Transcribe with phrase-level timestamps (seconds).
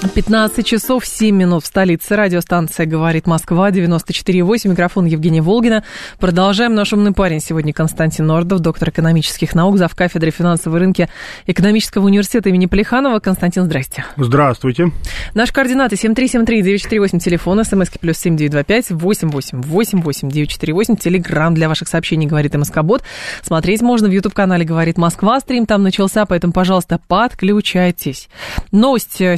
[0.00, 2.14] 15 часов 7 минут в столице.
[2.14, 4.68] Радиостанция «Говорит Москва», 94,8.
[4.68, 5.82] Микрофон Евгения Волгина.
[6.20, 6.76] Продолжаем.
[6.76, 9.96] Наш умный парень сегодня Константин Нордов, доктор экономических наук, зав.
[9.96, 11.08] кафедры финансовой рынки
[11.46, 13.18] Экономического университета имени Плеханова.
[13.18, 14.04] Константин, здрасте.
[14.16, 14.92] Здравствуйте.
[15.34, 23.02] Наши координаты 7373-948, телефон, смски плюс 7925 888 948, телеграмм для ваших сообщений «Говорит МСК-бот».
[23.42, 25.40] Смотреть можно в YouTube-канале «Говорит Москва».
[25.40, 28.28] Стрим там начался, поэтому, пожалуйста, подключайтесь.
[28.70, 29.36] Новость э,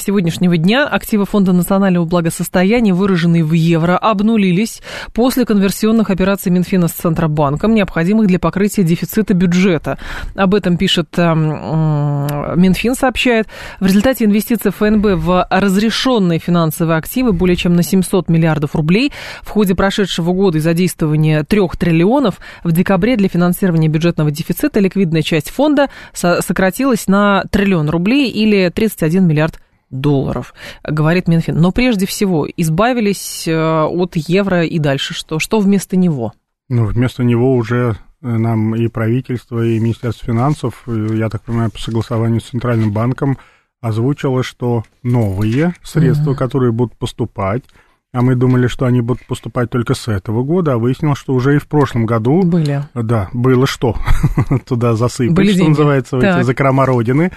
[0.50, 0.86] сегодняшнего дня.
[0.86, 8.26] Активы Фонда национального благосостояния, выраженные в евро, обнулились после конверсионных операций Минфина с Центробанком, необходимых
[8.26, 9.98] для покрытия дефицита бюджета.
[10.34, 11.34] Об этом пишет э,
[12.56, 13.46] Минфин, сообщает.
[13.80, 19.12] В результате инвестиций ФНБ в разрешенные финансовые активы более чем на 700 миллиардов рублей
[19.42, 25.22] в ходе прошедшего года и задействования 3 триллионов в декабре для финансирования бюджетного дефицита ликвидная
[25.22, 29.60] часть фонда сократилась на триллион рублей или 31 миллиард
[29.90, 31.56] долларов, говорит Минфин.
[31.56, 35.38] Но прежде всего избавились э, от евро и дальше что?
[35.38, 36.32] Что вместо него?
[36.68, 41.78] Ну, вместо него уже э, нам и правительство, и Министерство финансов, я так понимаю, по
[41.78, 43.38] согласованию с Центральным банком
[43.80, 46.36] озвучило, что новые средства, mm-hmm.
[46.36, 47.64] которые будут поступать,
[48.12, 51.56] а мы думали, что они будут поступать только с этого года, а выяснилось, что уже
[51.56, 52.42] и в прошлом году...
[52.42, 52.82] Были.
[52.94, 53.94] Да, было что
[54.66, 55.70] туда засыпать, Были что деньги.
[55.70, 57.30] называется, в эти закрома Родины.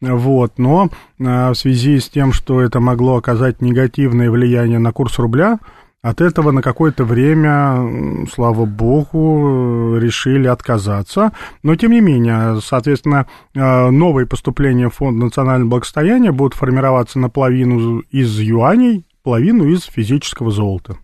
[0.00, 5.18] Вот, но а, в связи с тем, что это могло оказать негативное влияние на курс
[5.18, 5.58] рубля,
[6.02, 11.32] от этого на какое-то время, слава богу, решили отказаться.
[11.64, 13.26] Но, тем не менее, соответственно,
[13.56, 20.50] а, новые поступления в Фонд национального благосостояния будут формироваться наполовину из юаней, половину из физического
[20.50, 20.98] золота.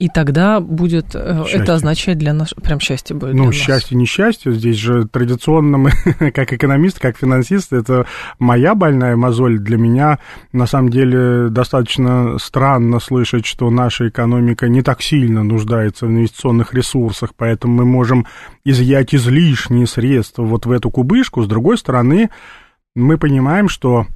[0.00, 1.60] И тогда будет счастье.
[1.60, 3.34] это означать для нас прям счастье будет.
[3.34, 4.52] Ну, счастье, несчастье.
[4.52, 5.90] Здесь же традиционно мы,
[6.32, 8.04] как экономист, как финансист, это
[8.40, 9.60] моя больная мозоль.
[9.60, 10.18] Для меня,
[10.52, 16.74] на самом деле, достаточно странно слышать, что наша экономика не так сильно нуждается в инвестиционных
[16.74, 18.26] ресурсах, поэтому мы можем
[18.64, 21.42] изъять излишние средства вот в эту кубышку.
[21.42, 22.30] С другой стороны,
[22.96, 24.08] мы понимаем, что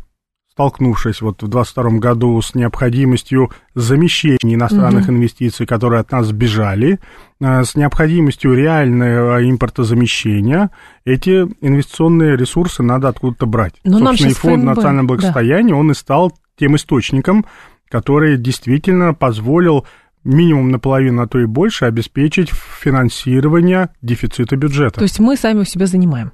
[0.58, 5.12] столкнувшись вот в 2022 году с необходимостью замещения иностранных угу.
[5.12, 6.98] инвестиций, которые от нас сбежали,
[7.41, 10.70] с необходимостью реального импортозамещения,
[11.04, 13.74] эти инвестиционные ресурсы надо откуда-то брать.
[13.84, 15.76] Но Собственно, и фонд национального благосостояния, да.
[15.76, 17.46] он и стал тем источником,
[17.88, 19.86] который действительно позволил
[20.25, 24.98] минимум наполовину, а то и больше, обеспечить финансирование дефицита бюджета.
[24.98, 26.32] То есть мы сами у себя занимаем?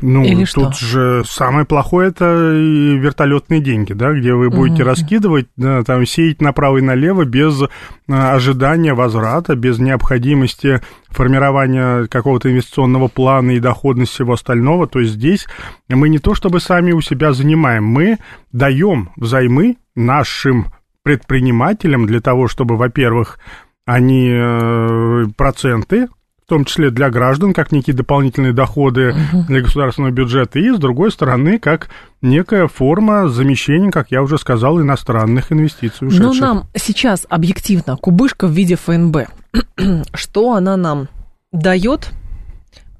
[0.00, 0.86] Ну, Или тут что?
[0.86, 4.86] же самое плохое это вертолетные деньги, да, где вы будете mm-hmm.
[4.86, 7.62] раскидывать, да, там сеять направо и налево без
[8.08, 14.86] а, ожидания возврата, без необходимости формирования какого-то инвестиционного плана и доходности всего остального.
[14.86, 15.46] То есть здесь
[15.88, 18.18] мы не то чтобы сами у себя занимаем, мы
[18.52, 20.66] даем взаймы нашим
[21.02, 23.38] предпринимателям для того, чтобы, во-первых,
[23.86, 26.08] они э, проценты
[26.44, 29.46] в том числе для граждан, как некие дополнительные доходы uh-huh.
[29.46, 31.88] для государственного бюджета, и, с другой стороны, как
[32.20, 36.20] некая форма замещения, как я уже сказал, иностранных инвестиций ушедших.
[36.20, 39.28] Но нам сейчас объективно кубышка в виде ФНБ,
[40.14, 41.08] что она нам
[41.50, 42.10] дает?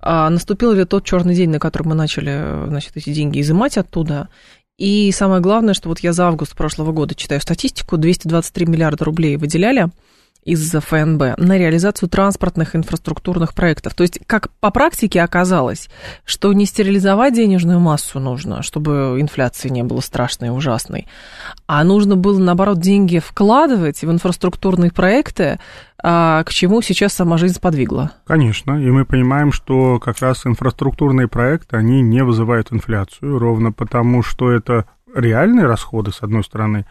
[0.01, 4.29] А наступил ли тот черный день, на который мы начали значит, эти деньги изымать оттуда?
[4.79, 9.37] И самое главное, что вот я за август прошлого года читаю статистику, 223 миллиарда рублей
[9.37, 9.89] выделяли
[10.45, 13.95] из ФНБ на реализацию транспортных инфраструктурных проектов.
[13.95, 15.89] То есть, как по практике оказалось,
[16.25, 21.07] что не стерилизовать денежную массу нужно, чтобы инфляции не было страшной и ужасной,
[21.67, 25.59] а нужно было, наоборот, деньги вкладывать в инфраструктурные проекты,
[25.97, 28.13] к чему сейчас сама жизнь сподвигла.
[28.27, 34.23] Конечно, и мы понимаем, что как раз инфраструктурные проекты, они не вызывают инфляцию, ровно потому,
[34.23, 34.85] что это
[35.15, 36.85] реальные расходы, с одной стороны,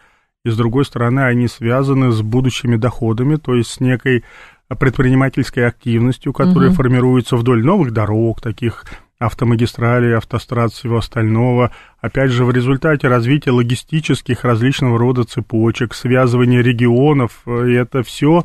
[0.44, 4.24] и с другой стороны они связаны с будущими доходами, то есть с некой
[4.68, 6.76] предпринимательской активностью, которая угу.
[6.76, 8.84] формируется вдоль новых дорог, таких
[9.18, 11.70] автомагистралей, автострад, всего остального.
[12.00, 18.44] Опять же, в результате развития логистических различного рода цепочек, связывания регионов, и это все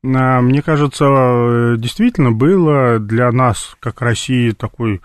[0.00, 5.00] мне кажется, действительно было для нас, как России, такой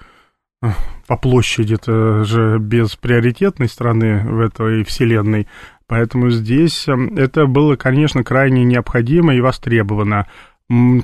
[1.08, 5.48] по площади это же бесприоритетной страны в этой вселенной.
[5.88, 10.28] Поэтому здесь это было, конечно, крайне необходимо и востребовано.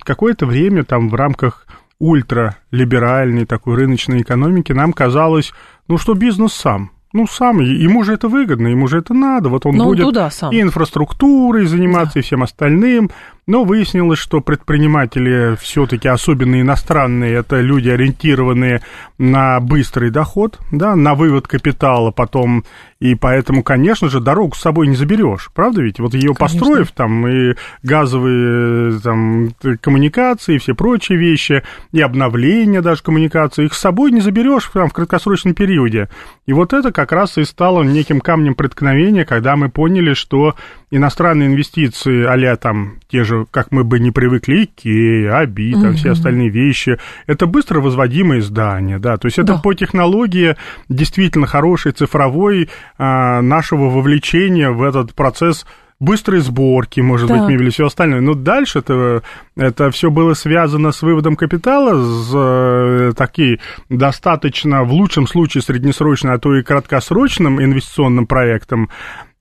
[0.03, 1.67] Какое-то время там в рамках
[1.99, 5.53] ультралиберальной такой рыночной экономики нам казалось,
[5.87, 9.65] ну что бизнес сам, ну, сам, ему же это выгодно, ему же это надо, вот
[9.65, 10.53] он Но будет он туда сам.
[10.53, 12.19] и инфраструктурой заниматься, да.
[12.19, 13.09] и всем остальным,
[13.49, 18.83] но выяснилось, что предприниматели все-таки, особенно иностранные, это люди, ориентированные
[19.17, 22.63] на быстрый доход, да, на вывод капитала потом,
[22.99, 25.99] и поэтому, конечно же, дорогу с собой не заберешь, правда ведь?
[25.99, 29.49] Вот ее построив, там, и газовые там,
[29.81, 34.89] коммуникации, и все прочие вещи, и обновление даже коммуникаций, их с собой не заберешь там,
[34.89, 36.07] в краткосрочном периоде.
[36.45, 40.53] И вот это как раз и стало неким камнем преткновения, когда мы поняли, что
[40.91, 45.97] иностранные инвестиции, а там те же, как мы бы не привыкли, Икея, Аби, там угу.
[45.97, 46.97] все остальные вещи,
[47.27, 49.59] это быстро возводимые здания, да, то есть это да.
[49.59, 50.55] по технологии
[50.87, 55.65] действительно хорошей цифровой а, нашего вовлечения в этот процесс
[55.99, 57.35] быстрой сборки, может да.
[57.35, 58.21] быть, мебели, все остальное.
[58.21, 59.21] Но дальше это,
[59.55, 63.59] это все было связано с выводом капитала, с э, такие
[63.89, 68.89] достаточно, в лучшем случае, среднесрочно, а то и краткосрочным инвестиционным проектом.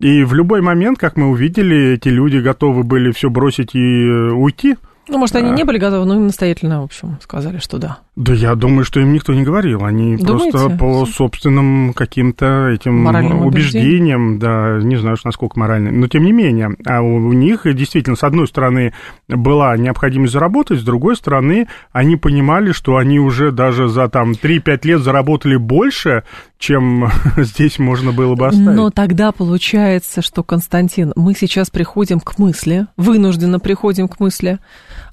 [0.00, 4.30] И в любой момент, как мы увидели, эти люди готовы были все бросить и э,
[4.30, 4.76] уйти.
[5.08, 5.54] Ну, может, они а...
[5.54, 7.98] не были готовы, но им настоятельно, в общем, сказали, что да.
[8.14, 9.84] Да я думаю, что им никто не говорил.
[9.84, 10.50] Они Думаете?
[10.50, 16.32] просто по собственным каким-то этим Моральным убеждениям, да, не знаю, насколько моральным, но тем не
[16.32, 18.92] менее, а у, у них действительно, с одной стороны,
[19.28, 24.80] была необходимость заработать, с другой стороны, они понимали, что они уже даже за там 3-5
[24.82, 26.24] лет заработали больше,
[26.58, 28.66] чем здесь можно было бы оставить.
[28.66, 34.58] Но тогда получается, что, Константин, мы сейчас приходим к мысли, вынужденно приходим к мысли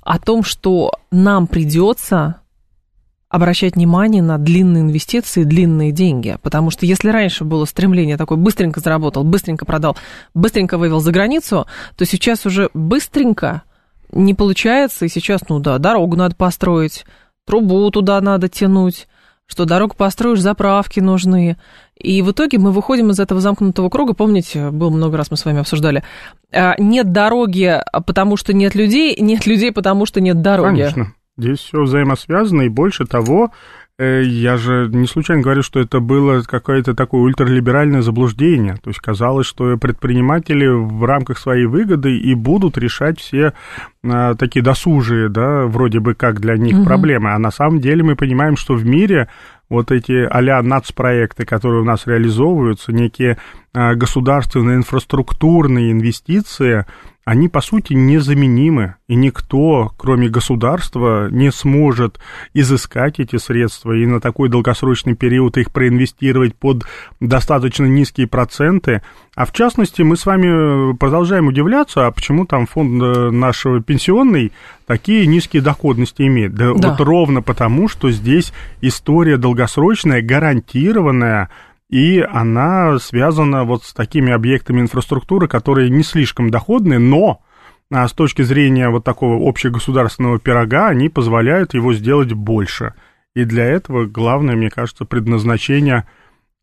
[0.01, 2.41] о том, что нам придется
[3.29, 6.37] обращать внимание на длинные инвестиции, длинные деньги.
[6.41, 9.97] Потому что если раньше было стремление такое, быстренько заработал, быстренько продал,
[10.33, 13.63] быстренько вывел за границу, то сейчас уже быстренько
[14.11, 17.05] не получается, и сейчас, ну да, дорогу надо построить,
[17.45, 19.07] трубу туда надо тянуть,
[19.47, 21.57] что дорогу построишь, заправки нужны.
[21.97, 24.13] И в итоге мы выходим из этого замкнутого круга.
[24.13, 26.03] Помните, было много раз мы с вами обсуждали.
[26.51, 30.81] А, нет дороги, потому что нет людей, нет людей, потому что нет дороги.
[30.81, 31.13] Конечно.
[31.37, 33.51] Здесь все взаимосвязано, и больше того,
[33.97, 38.75] я же не случайно говорю, что это было какое-то такое ультралиберальное заблуждение.
[38.83, 43.53] То есть казалось, что предприниматели в рамках своей выгоды и будут решать все
[44.03, 46.85] а, такие досужие, да, вроде бы как для них угу.
[46.85, 47.31] проблемы.
[47.31, 49.29] А на самом деле мы понимаем, что в мире
[49.69, 53.37] вот эти а-ля нацпроекты, которые у нас реализовываются, некие
[53.73, 56.85] а, государственные инфраструктурные инвестиции,
[57.25, 62.19] они, по сути, незаменимы, и никто, кроме государства, не сможет
[62.53, 66.83] изыскать эти средства и на такой долгосрочный период их проинвестировать под
[67.19, 69.01] достаточно низкие проценты.
[69.35, 74.51] А в частности, мы с вами продолжаем удивляться, а почему там фонд э, нашего пенсионный
[74.85, 76.53] такие низкие доходности имеет.
[76.53, 76.91] Да, да.
[76.91, 81.49] вот ровно потому, что здесь история долгосрочная, гарантированная,
[81.95, 87.41] и она связана вот с такими объектами инфраструктуры, которые не слишком доходные, но
[87.89, 92.95] а, с точки зрения вот такого общегосударственного пирога они позволяют его сделать больше.
[93.33, 96.05] И для этого главное, мне кажется, предназначение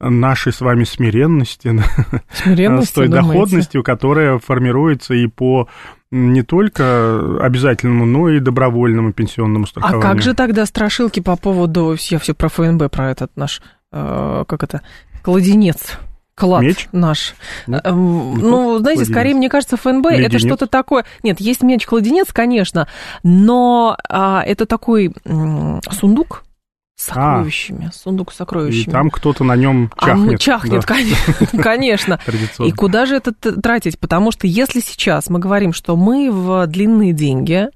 [0.01, 1.81] нашей с вами смиренности,
[2.31, 3.27] смиренности с той думаете?
[3.27, 5.67] доходностью, которая формируется и по
[6.11, 10.07] не только обязательному, но и добровольному пенсионному страхованию.
[10.07, 13.63] А как же тогда страшилки по поводу, я все про ФНБ, про этот наш,
[13.93, 14.83] э, как это,
[15.23, 15.99] кладенец
[16.35, 16.89] клад меч?
[16.93, 17.35] наш.
[17.67, 17.81] Нет?
[17.85, 19.09] Эм, ну, знаете, кладенец.
[19.09, 20.29] скорее, мне кажется, ФНБ Леденец.
[20.29, 21.05] это что-то такое.
[21.23, 22.89] Нет, есть меч-кладенец, конечно,
[23.23, 26.45] но а, это такой м, сундук
[26.97, 27.15] с а.
[27.15, 28.91] сокровищами, а, сундук с сокровищами.
[28.91, 30.35] И там кто-то на нем чахнет.
[30.35, 31.47] А, чахнет, да.
[31.63, 32.21] конечно.
[32.59, 33.99] И куда же это тратить?
[33.99, 37.69] Потому что если сейчас мы говорим, что мы в длинные деньги,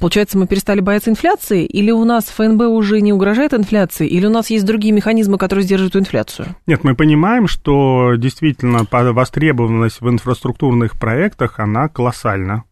[0.00, 4.30] Получается, мы перестали бояться инфляции, или у нас ФНБ уже не угрожает инфляции, или у
[4.30, 6.56] нас есть другие механизмы, которые сдерживают инфляцию?
[6.66, 12.64] Нет, мы понимаем, что действительно востребованность в инфраструктурных проектах, она колоссальна.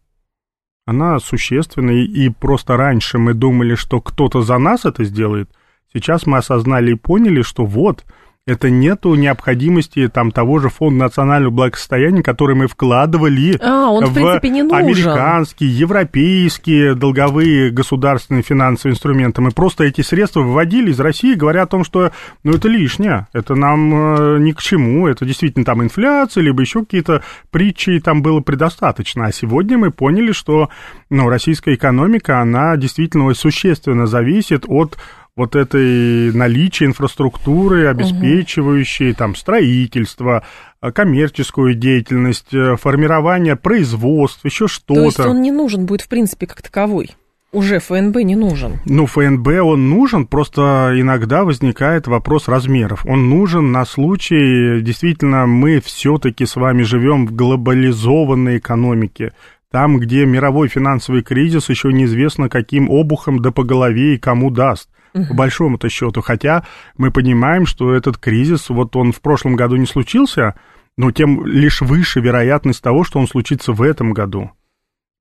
[0.87, 5.51] Она существенна, и просто раньше мы думали, что кто-то за нас это сделает.
[5.93, 8.03] Сейчас мы осознали и поняли, что вот,
[8.47, 14.09] это нету необходимости там того же фонда национального благосостояния, который мы вкладывали а, он, в,
[14.09, 14.83] в принципе, не нужен.
[14.83, 19.41] американские, европейские долговые государственные финансовые инструменты.
[19.41, 22.11] Мы просто эти средства выводили из России, говоря о том, что
[22.43, 26.79] ну, это лишнее, это нам э, ни к чему, это действительно там инфляция, либо еще
[26.79, 27.21] какие-то
[27.51, 29.27] притчи там было предостаточно.
[29.27, 30.69] А сегодня мы поняли, что
[31.11, 34.97] ну, российская экономика, она действительно существенно зависит от
[35.35, 39.17] вот этой наличия инфраструктуры, обеспечивающей угу.
[39.17, 40.43] там строительство,
[40.81, 44.93] э, коммерческую деятельность, э, формирование производства, еще что-то.
[44.93, 47.11] То есть он не нужен будет в принципе как таковой?
[47.53, 48.79] Уже ФНБ не нужен.
[48.85, 53.05] Ну, ФНБ он нужен, просто иногда возникает вопрос размеров.
[53.05, 59.33] Он нужен на случай, действительно, мы все-таки с вами живем в глобализованной экономике.
[59.69, 64.89] Там, где мировой финансовый кризис еще неизвестно, каким обухом да по голове и кому даст
[65.13, 65.25] угу.
[65.25, 66.21] по большому-то счету.
[66.21, 66.65] Хотя
[66.97, 70.55] мы понимаем, что этот кризис, вот он в прошлом году не случился,
[70.97, 74.51] но тем лишь выше вероятность того, что он случится в этом году.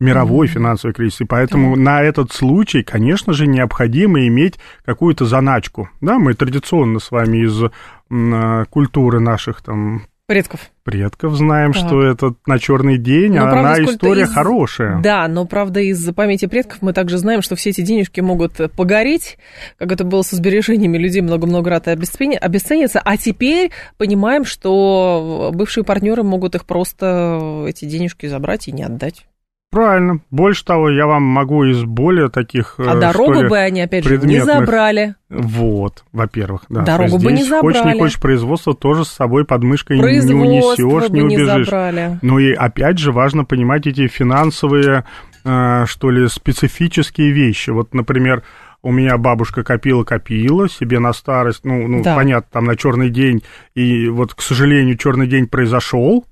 [0.00, 0.54] Мировой угу.
[0.54, 1.20] финансовый кризис.
[1.20, 1.82] И поэтому да.
[1.82, 5.90] на этот случай, конечно же, необходимо иметь какую-то заначку.
[6.00, 7.70] Да, мы традиционно с вами из
[8.10, 10.70] м, культуры наших там Предков.
[10.84, 11.84] Предков знаем, так.
[11.84, 14.32] что это на черный день, но, а правда, она история из...
[14.32, 15.00] хорошая.
[15.02, 19.38] Да, но правда из памяти предков мы также знаем, что все эти денежки могут погореть,
[19.76, 26.22] как это было со сбережениями людей много-много раз обесцениться, а теперь понимаем, что бывшие партнеры
[26.22, 29.26] могут их просто эти денежки забрать и не отдать.
[29.70, 30.20] Правильно.
[30.32, 32.74] Больше того, я вам могу из более таких...
[32.78, 35.14] А э, дорогу ли, бы они, опять же, не забрали.
[35.28, 36.82] Вот, во-первых, да.
[36.82, 37.74] Дорогу бы не забрали.
[37.74, 41.58] Хочешь, не хочешь производство, тоже с собой под мышкой не унесешь, не убежишь.
[41.58, 42.18] Не забрали.
[42.20, 45.04] Ну и опять же важно понимать эти финансовые,
[45.44, 47.70] э, что ли, специфические вещи.
[47.70, 48.42] Вот, например,
[48.82, 52.16] у меня бабушка копила-копила себе на старость, ну, ну да.
[52.16, 53.42] понятно, там на черный день,
[53.74, 56.24] и вот, к сожалению, черный день произошел,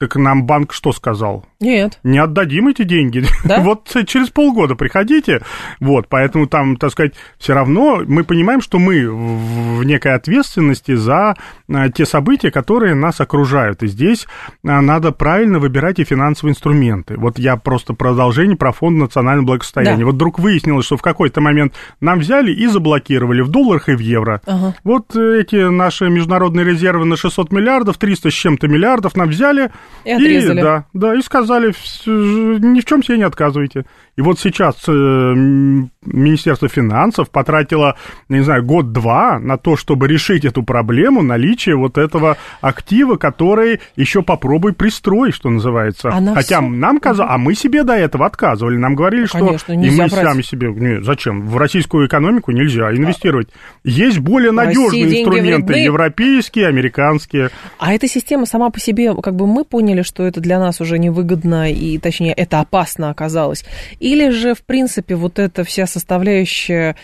[0.00, 1.44] так нам банк что сказал?
[1.60, 1.98] Нет.
[2.02, 3.22] Не отдадим эти деньги.
[3.44, 3.60] Да?
[3.60, 5.42] вот через полгода приходите.
[5.78, 11.36] Вот, поэтому там, так сказать, все равно мы понимаем, что мы в некой ответственности за
[11.68, 13.82] а, те события, которые нас окружают.
[13.82, 14.26] И здесь
[14.64, 17.18] а, надо правильно выбирать и финансовые инструменты.
[17.18, 19.98] Вот я просто продолжение про фонд национального благосостояния.
[19.98, 20.06] Да.
[20.06, 24.00] Вот вдруг выяснилось, что в какой-то момент нам взяли и заблокировали в долларах и в
[24.00, 24.40] евро.
[24.46, 24.74] Ага.
[24.82, 29.70] Вот эти наши международные резервы на 600 миллиардов, 300 с чем-то миллиардов нам взяли
[30.04, 30.60] и отрезали.
[30.60, 31.68] И, да, да, и сказали,
[32.06, 33.84] ни в чем себе не отказывайте.
[34.20, 37.96] И вот сейчас э, Министерство финансов потратило,
[38.28, 44.20] не знаю, год-два на то, чтобы решить эту проблему наличия вот этого актива, который еще
[44.22, 46.10] попробуй пристрой, что называется.
[46.10, 46.68] А Хотя все...
[46.68, 48.76] нам казалось, а мы себе до этого отказывали.
[48.76, 50.12] Нам говорили, что Конечно, и мы брать.
[50.12, 51.48] сами себе, не, зачем?
[51.48, 53.48] В российскую экономику нельзя инвестировать.
[53.84, 57.48] Есть более надежные инструменты, европейские, американские.
[57.78, 60.98] А эта система сама по себе, как бы мы поняли, что это для нас уже
[60.98, 63.64] невыгодно, и точнее, это опасно оказалось.
[63.98, 66.96] И или же, в принципе, вот эта вся составляющая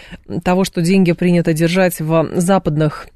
[0.42, 3.08] того, что деньги принято держать в западных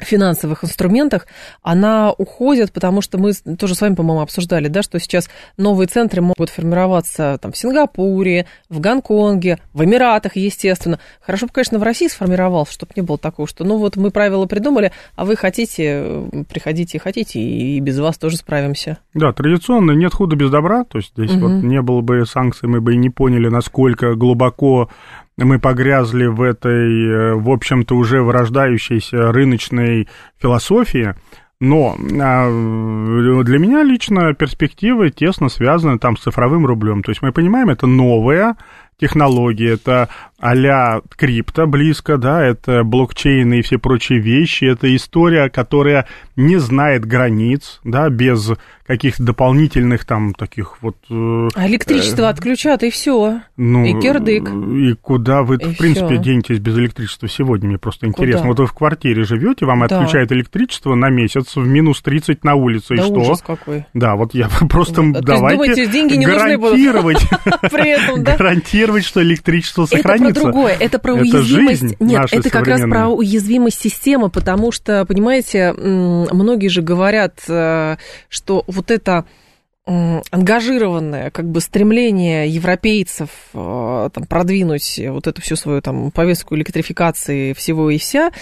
[0.00, 1.26] финансовых инструментах,
[1.62, 6.20] она уходит, потому что мы тоже с вами, по-моему, обсуждали, да, что сейчас новые центры
[6.20, 10.98] могут формироваться там, в Сингапуре, в Гонконге, в Эмиратах, естественно.
[11.20, 14.46] Хорошо бы, конечно, в России сформировался, чтобы не было такого, что ну вот мы правила
[14.46, 18.98] придумали, а вы хотите, приходите, хотите, и без вас тоже справимся.
[19.14, 21.48] Да, традиционно нет худа без добра, то есть здесь угу.
[21.48, 24.90] вот не было бы санкций, мы бы и не поняли, насколько глубоко
[25.44, 30.08] мы погрязли в этой, э, в общем-то, уже вырождающейся рыночной
[30.40, 31.14] философии,
[31.58, 32.50] но а,
[33.42, 37.02] для меня лично перспективы тесно связаны там с цифровым рублем.
[37.02, 38.56] То есть мы понимаем, это новая
[38.98, 46.06] технология, это а-ля крипто близко, да, это блокчейны и все прочие вещи, это история, которая
[46.36, 48.52] не знает границ, да, без
[48.86, 50.96] каких-то дополнительных там таких вот...
[51.10, 53.40] Э, а электричество э, отключат, и все.
[53.56, 54.48] Ну, и кирдык.
[54.48, 56.22] И куда вы, и в принципе, всё.
[56.22, 57.68] денетесь без электричества сегодня?
[57.68, 58.42] Мне просто интересно.
[58.42, 58.48] Куда?
[58.48, 59.86] Вот вы в квартире живете, вам да.
[59.86, 63.14] отключают электричество на месяц в минус 30 на улице, да и что?
[63.14, 63.86] ужас какой.
[63.92, 65.20] Да, вот я просто да.
[65.20, 67.28] давайте думаете, деньги не гарантировать,
[67.62, 68.36] При этом, да?
[68.36, 70.25] гарантировать, что электричество сохранится.
[70.30, 72.00] Это про другое, это про уязвимость.
[72.00, 77.96] Нет, это как раз про уязвимость системы, потому что, понимаете, многие же говорят, э,
[78.28, 79.24] что вот это
[79.86, 87.52] ангажированное как бы стремление европейцев э, там, продвинуть вот эту всю свою там повестку электрификации
[87.52, 88.32] всего и вся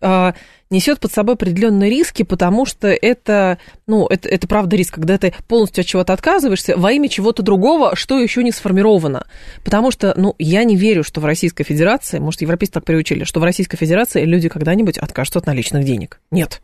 [0.00, 0.32] э,
[0.70, 5.34] несет под собой определенные риски, потому что это, ну, это, это правда риск, когда ты
[5.48, 9.26] полностью от чего-то отказываешься во имя чего-то другого, что еще не сформировано.
[9.64, 13.40] Потому что, ну, я не верю, что в Российской Федерации, может, европейцы так приучили, что
[13.40, 16.20] в Российской Федерации люди когда-нибудь откажутся от наличных денег.
[16.30, 16.62] Нет.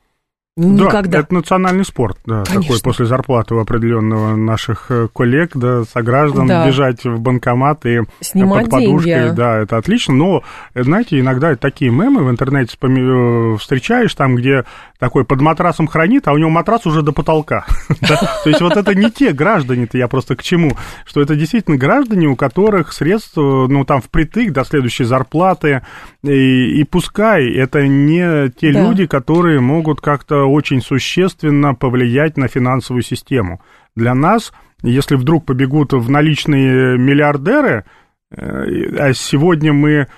[0.59, 1.11] Никогда.
[1.11, 2.62] Да, это национальный спорт, да, Конечно.
[2.62, 6.67] такой после зарплаты у определенного наших э, коллег, да, сограждан, да.
[6.67, 9.37] бежать в банкомат и Снимать под подушкой, деньги.
[9.37, 10.43] да, это отлично, но,
[10.75, 14.65] знаете, иногда такие мемы в интернете э, встречаешь, там, где
[14.99, 17.65] такой под матрасом хранит, а у него матрас уже до потолка.
[18.00, 20.73] То есть вот это не те граждане-то, я просто к чему,
[21.05, 25.83] что это действительно граждане, у которых средств, ну, там, впритык до следующей зарплаты,
[26.25, 33.61] и пускай это не те люди, которые могут как-то очень существенно повлиять на финансовую систему.
[33.95, 34.52] Для нас,
[34.83, 37.85] если вдруг побегут в наличные миллиардеры,
[38.31, 40.09] э, а сегодня мы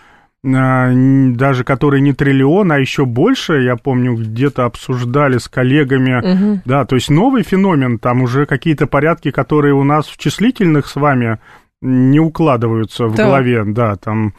[0.42, 6.62] а, даже которые не триллион, а еще больше, я помню, где-то обсуждали с коллегами, угу.
[6.64, 10.96] да, то есть новый феномен, там уже какие-то порядки, которые у нас в числительных с
[10.96, 11.38] вами
[11.82, 13.26] не укладываются в да.
[13.26, 14.32] голове, да, там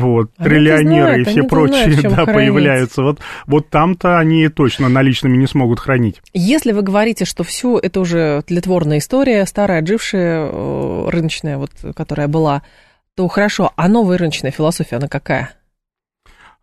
[0.00, 2.34] вот, они триллионеры знают, и все прочие, знают, да, хранить.
[2.34, 3.02] появляются.
[3.02, 6.20] Вот, вот там-то они точно наличными не смогут хранить.
[6.32, 12.28] Если вы говорите, что все это уже тлетворная история, старая, отжившая, э, рыночная, вот, которая
[12.28, 12.62] была,
[13.14, 15.55] то хорошо, а новая рыночная философия, она какая?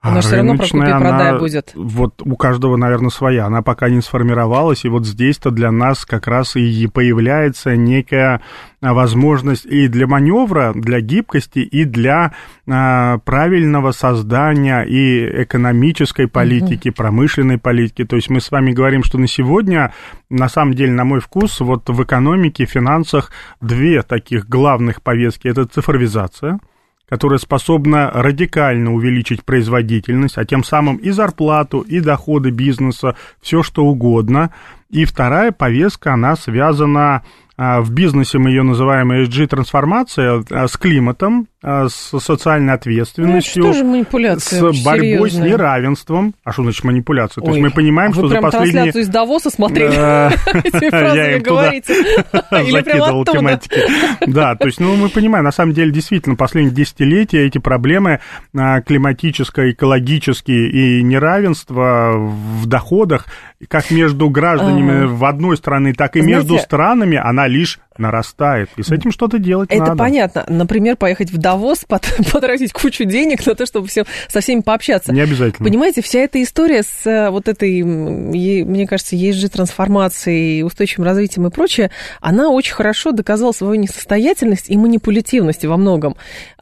[0.04, 1.72] Она а все равно про купи-продай будет.
[1.76, 3.46] Вот у каждого, наверное, своя.
[3.46, 8.42] Она пока не сформировалась, и вот здесь-то для нас как раз и появляется некая
[8.82, 12.34] возможность и для маневра, для гибкости, и для
[12.68, 16.96] а, правильного создания и экономической политики, угу.
[16.98, 18.04] промышленной политики.
[18.04, 19.94] То есть мы с вами говорим, что на сегодня,
[20.30, 23.32] на самом деле, на мой вкус, вот в экономике, финансах
[23.62, 25.48] две таких главных повестки.
[25.48, 26.60] Это цифровизация–
[27.08, 33.86] которая способна радикально увеличить производительность, а тем самым и зарплату, и доходы бизнеса, все что
[33.86, 34.52] угодно.
[34.90, 37.24] И вторая повестка, она связана
[37.56, 43.84] а, в бизнесе мы ее называем ESG-трансформация а, с климатом, с социальной ответственностью, ну, что
[43.86, 45.30] манипуляция, с борьбой серьезная.
[45.30, 46.36] с неравенством.
[46.44, 47.42] А что значит манипуляция?
[47.42, 48.72] Ой, То есть мы понимаем, а что за последние...
[48.74, 49.94] трансляцию из Давоса смотрели?
[51.16, 51.72] Я им туда
[52.72, 53.80] закидывал тематики.
[54.28, 58.20] Да, то есть, ну, мы понимаем, на самом деле, действительно, последние десятилетия эти проблемы
[58.52, 63.28] климатическое, экологические и неравенство в доходах,
[63.70, 68.92] как между гражданами в одной стране, так и между странами, она лишь нарастает, и с
[68.92, 69.92] этим что-то делать Это надо.
[69.92, 70.46] Это понятно.
[70.48, 71.53] Например, поехать в Давос,
[72.32, 75.12] потратить кучу денег на то, чтобы все, со всеми пообщаться.
[75.14, 75.68] Не обязательно.
[75.68, 81.50] Понимаете, вся эта история с э, вот этой, мне кажется, ESG трансформацией, устойчивым развитием и
[81.50, 86.16] прочее, она очень хорошо доказала свою несостоятельность и манипулятивность во многом.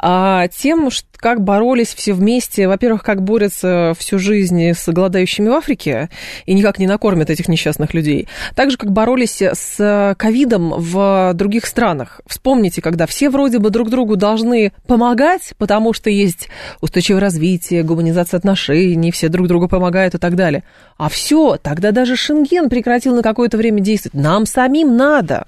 [0.03, 6.09] А тем, как боролись все вместе, во-первых, как борются всю жизнь с голодающими в Африке
[6.47, 11.67] и никак не накормят этих несчастных людей, так же, как боролись с ковидом в других
[11.67, 12.21] странах.
[12.25, 16.49] Вспомните, когда все вроде бы друг другу должны помогать, потому что есть
[16.81, 20.63] устойчивое развитие, гуманизация отношений, все друг другу помогают и так далее.
[20.97, 24.15] А все, тогда даже Шенген прекратил на какое-то время действовать.
[24.15, 25.45] Нам самим надо.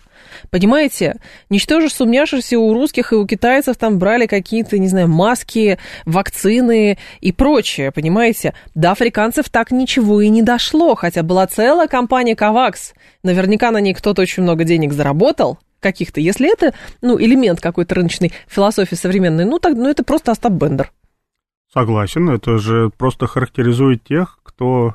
[0.54, 1.16] Понимаете,
[1.50, 7.32] ничтоже сумняшися у русских и у китайцев там брали какие-то, не знаю, маски, вакцины и
[7.32, 8.54] прочее, понимаете?
[8.76, 12.94] До африканцев так ничего и не дошло, хотя была целая компания Ковакс.
[13.24, 16.22] Наверняка на ней кто-то очень много денег заработал, каких-то.
[16.22, 20.92] Если это, ну, элемент какой-то рыночной философии современной, ну, так, ну, это просто Остап Бендер.
[21.74, 24.94] Согласен, это же просто характеризует тех, кто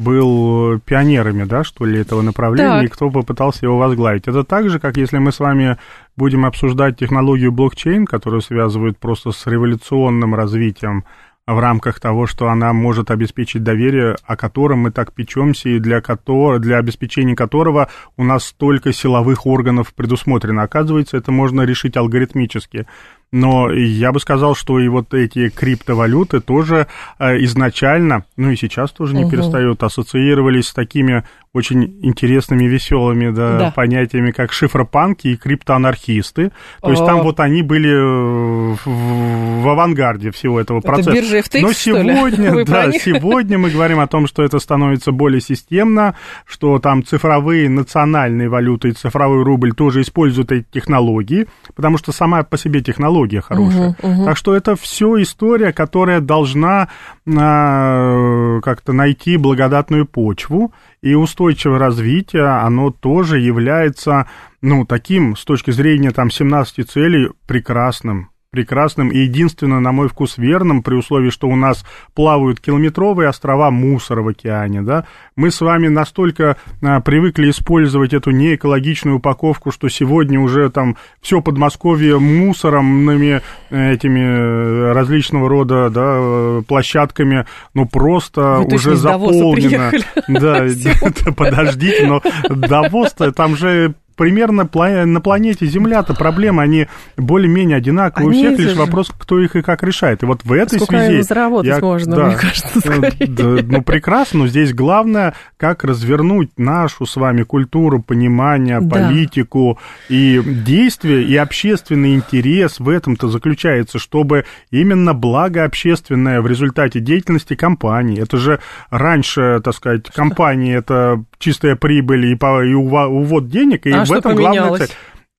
[0.00, 2.84] был пионерами, да, что ли, этого направления, так.
[2.84, 4.26] и кто попытался его возглавить.
[4.26, 5.76] Это так же, как если мы с вами
[6.16, 11.04] будем обсуждать технологию блокчейн, которую связывают просто с революционным развитием
[11.46, 16.00] в рамках того, что она может обеспечить доверие, о котором мы так печемся и для,
[16.00, 20.62] которого, для обеспечения которого у нас столько силовых органов предусмотрено.
[20.62, 22.86] Оказывается, это можно решить алгоритмически.
[23.32, 26.88] Но я бы сказал, что и вот эти криптовалюты тоже
[27.18, 29.30] э, изначально, ну и сейчас тоже не угу.
[29.32, 33.70] перестают, ассоциировались с такими очень интересными, веселыми да, да.
[33.72, 36.52] понятиями, как шифропанки и криптоанархисты.
[36.80, 41.10] То есть там вот они были э, в, в авангарде всего этого процесса.
[41.10, 46.14] Это FTX, Но сегодня, да, сегодня мы говорим о том, что это становится более системно,
[46.46, 52.44] что там цифровые национальные валюты и цифровой рубль тоже используют эти технологии, потому что сама
[52.44, 53.96] по себе технология хорошая.
[54.00, 54.24] Угу, угу.
[54.26, 56.88] Так что это все история, которая должна
[57.26, 64.28] а, как-то найти благодатную почву и устойчивое развитие, оно тоже является,
[64.60, 70.36] ну, таким, с точки зрения, там, 17 целей, прекрасным прекрасным и единственно, на мой вкус,
[70.36, 71.84] верным, при условии, что у нас
[72.14, 75.04] плавают километровые острова мусора в океане, да,
[75.36, 81.40] мы с вами настолько а, привыкли использовать эту неэкологичную упаковку, что сегодня уже там все
[81.40, 89.92] Подмосковье мусорными этими э, различного рода, да, э, площадками, ну, просто Вы уже заполнено.
[90.26, 90.66] Да,
[91.36, 94.68] подождите, но Давос-то там же примерно
[95.06, 98.78] на планете Земля-то проблемы, они более-менее одинаковые они у всех, лишь же.
[98.78, 100.22] вопрос, кто их и как решает.
[100.22, 101.22] И вот в этой Сколько связи...
[101.22, 103.26] заработать я, можно, да, мне кажется, скорее.
[103.26, 108.96] Да, ну, прекрасно, но здесь главное, как развернуть нашу с вами культуру, понимание, да.
[108.96, 109.78] политику
[110.10, 117.54] и действия, и общественный интерес в этом-то заключается, чтобы именно благо общественное в результате деятельности
[117.54, 123.92] компании, это же раньше, так сказать, компании это чистая прибыль и, и увод денег, и
[123.92, 124.90] а в этом главная цель.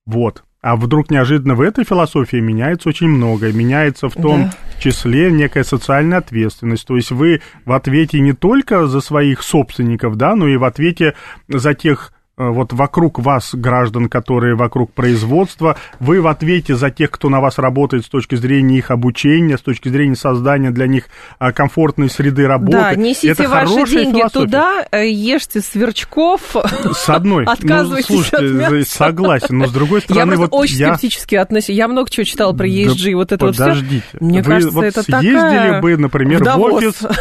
[0.06, 0.42] Вот.
[0.62, 3.52] А вдруг неожиданно в этой философии меняется очень многое.
[3.52, 4.54] Меняется в том да.
[4.80, 6.86] числе некая социальная ответственность.
[6.86, 11.14] То есть вы в ответе не только за своих собственников, да, но и в ответе
[11.48, 17.28] за тех вот вокруг вас граждан, которые вокруг производства, вы в ответе за тех, кто
[17.28, 21.04] на вас работает с точки зрения их обучения, с точки зрения создания для них
[21.38, 22.78] а, комфортной среды работы.
[22.78, 24.28] Да, несите Это ваши деньги философия.
[24.28, 26.56] туда, э, ешьте сверчков,
[26.94, 28.96] с одной, ну, отказывайтесь ну, слушайте, от мяса.
[28.96, 30.32] согласен, но с другой стороны...
[30.32, 30.94] Я вот очень я...
[30.94, 34.04] скептически отношусь, я много чего читала про ESG, да вот это подождите.
[34.12, 34.24] вот все.
[34.24, 35.82] Мне вы кажется, вот это съездили такая...
[35.82, 37.02] бы, например, в, в офис...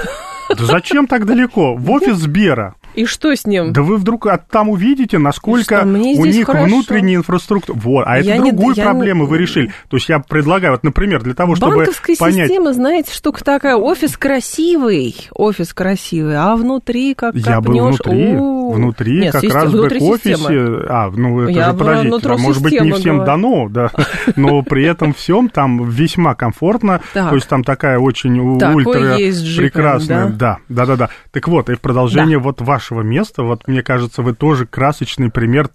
[0.58, 1.76] Да зачем так далеко?
[1.76, 2.76] В офис Сбера.
[2.96, 3.74] И что с ним?
[3.74, 6.66] Да вы вдруг там увидите, насколько у них хорошо.
[6.66, 7.78] внутренняя инфраструктура.
[7.78, 9.30] Вот, а я это не, другую проблему не...
[9.30, 9.72] вы решили.
[9.90, 12.48] То есть я предлагаю, вот, например, для того, чтобы Банковская понять...
[12.48, 19.20] система, знаете, штука такая, офис красивый, офис красивый, а внутри как Я бы внутри, внутри
[19.22, 20.86] Нет, как система, раз бэк-офисе...
[20.90, 23.26] А, ну это я же, подождите, а может быть, не всем говорю.
[23.26, 23.92] дано, да,
[24.36, 30.28] но при этом всем там весьма комфортно, то есть там такая очень ультра прекрасная...
[30.28, 31.10] Да, да, да, да.
[31.32, 35.70] Так вот, и в продолжение вот вашего места, вот мне кажется, вы тоже красочный пример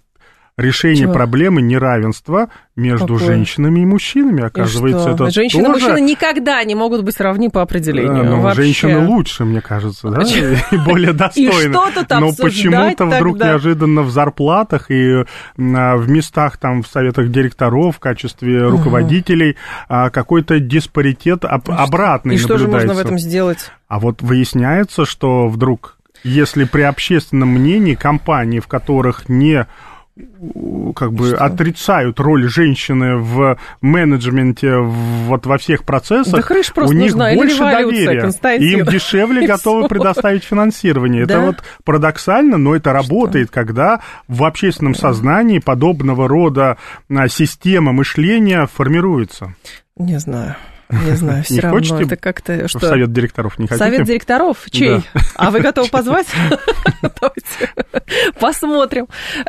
[0.57, 1.13] решения Чего?
[1.13, 3.27] проблемы неравенства между Какое?
[3.27, 4.43] женщинами и мужчинами.
[4.43, 5.79] Оказывается, и это Женщины тоже...
[5.79, 8.23] и мужчины никогда не могут быть равны по определению.
[8.23, 8.63] Ну, вообще.
[8.63, 11.49] женщины лучше, мне кажется, да, и более достойны.
[11.49, 15.23] И что тут Но почему-то вдруг неожиданно в зарплатах и
[15.57, 19.57] а, в местах там в советах директоров в качестве руководителей
[19.89, 20.11] угу.
[20.11, 23.71] какой-то диспаритет обратный И что же можно в этом сделать?
[23.87, 29.65] А вот выясняется, что вдруг если при общественном мнении компании, в которых не
[30.95, 31.45] как бы Что?
[31.45, 37.33] отрицают роль женщины в менеджменте вот во всех процессах, да у них нужна.
[37.35, 41.23] больше доверия, им дешевле готовы предоставить финансирование.
[41.23, 46.77] Это вот парадоксально, но это работает, когда в общественном сознании подобного рода
[47.09, 49.53] а, система мышления формируется.
[49.97, 50.55] Не знаю.
[50.89, 52.67] Не знаю, все равно хотите это как-то...
[52.67, 52.79] Что?
[52.79, 53.83] Совет директоров не хотите?
[53.83, 54.65] Совет директоров?
[54.71, 55.03] Чей?
[55.13, 55.21] Да.
[55.35, 56.27] А вы готовы позвать?
[58.39, 59.07] Посмотрим.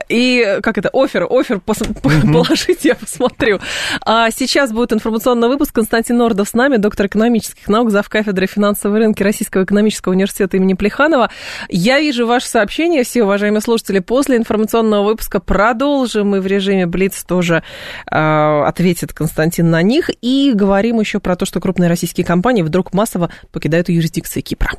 [0.09, 3.59] И как это, офер, офер положите, я посмотрю.
[4.05, 5.75] А сейчас будет информационный выпуск.
[5.75, 8.09] Константин Нордов с нами, доктор экономических наук, зав.
[8.09, 11.31] кафедры финансовой рынки Российского экономического университета имени Плеханова.
[11.69, 17.25] Я вижу ваше сообщение, все уважаемые слушатели, после информационного выпуска продолжим мы в режиме Блиц
[17.25, 17.63] тоже
[18.11, 20.11] э, ответит Константин на них.
[20.21, 24.71] И говорим еще про то, что крупные российские компании вдруг массово покидают юрисдикции Кипра.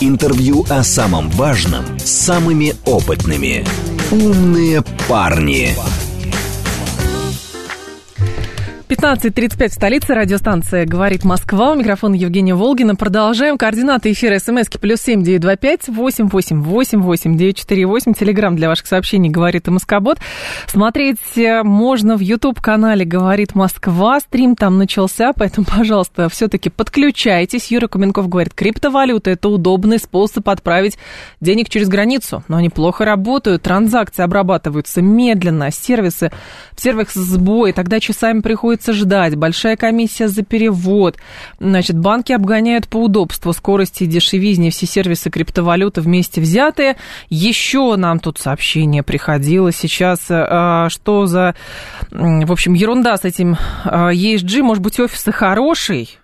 [0.00, 3.64] Интервью о самом важном с самыми опытными.
[4.10, 5.74] Умные парни.
[8.88, 10.14] 15.35 в столице.
[10.14, 11.72] Радиостанция «Говорит Москва».
[11.72, 12.94] У микрофона Евгения Волгина.
[12.94, 13.58] Продолжаем.
[13.58, 18.14] Координаты эфира смски плюс семь девять два пять восемь восемь восемь восемь девять четыре восемь.
[18.14, 20.18] Телеграмм для ваших сообщений «Говорит и Москобот».
[20.68, 24.20] Смотреть э, можно в YouTube-канале «Говорит Москва».
[24.20, 27.72] Стрим там начался, поэтому, пожалуйста, все-таки подключайтесь.
[27.72, 30.96] Юра Куменков говорит, криптовалюта– это удобный способ отправить
[31.40, 32.44] денег через границу.
[32.46, 36.30] Но они плохо работают, транзакции обрабатываются медленно, сервисы,
[36.76, 41.16] в сервисах сбой, тогда часами приходится приходится ждать, большая комиссия за перевод.
[41.58, 46.96] Значит, банки обгоняют по удобству, скорости и дешевизне все сервисы криптовалюты вместе взятые.
[47.28, 51.54] Еще нам тут сообщение приходило сейчас, а, что за,
[52.10, 56.18] в общем, ерунда с этим а, ESG, может быть, офисы хороший,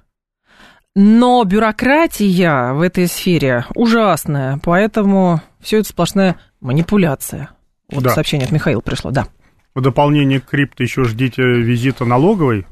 [0.95, 7.51] но бюрократия в этой сфере ужасная, поэтому все это сплошная манипуляция.
[7.91, 8.11] Вот да.
[8.11, 9.27] сообщение от Михаила пришло, да.
[9.75, 12.67] В дополнение к крипто еще ждите визита налоговой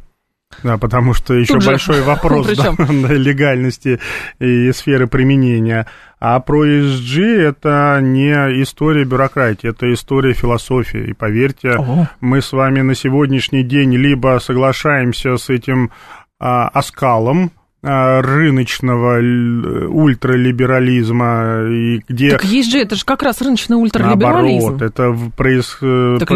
[0.63, 1.71] Да, потому что еще Тут же.
[1.71, 2.73] большой вопрос да,
[3.09, 4.01] легальности
[4.39, 5.87] и сферы применения.
[6.19, 8.33] А про ESG это не
[8.63, 11.11] история бюрократии, это история философии.
[11.11, 12.09] И поверьте, Ого.
[12.21, 15.91] мы с вами на сегодняшний день либо соглашаемся с этим
[16.39, 23.77] а, оскалом, рыночного л- ультралиберализма, и где Так есть же, это же как раз рыночный
[23.77, 24.69] ультралиберализм.
[24.69, 26.29] Наоборот, это произ- э, Так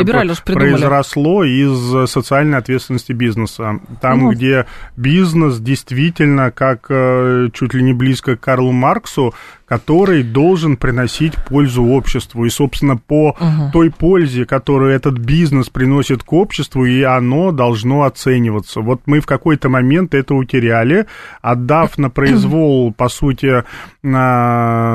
[0.55, 3.81] произросло из социальной ответственности бизнеса.
[4.01, 4.33] Там, Ну.
[4.33, 9.35] где бизнес действительно, как э, чуть ли не близко к Карлу Марксу,
[9.67, 12.45] который должен приносить пользу обществу.
[12.45, 13.37] И, собственно, по
[13.73, 18.81] той пользе, которую этот бизнес приносит к обществу, и оно должно оцениваться.
[18.81, 21.07] Вот мы в какой-то момент это утеряли,
[21.43, 23.65] отдав на произвол, по сути,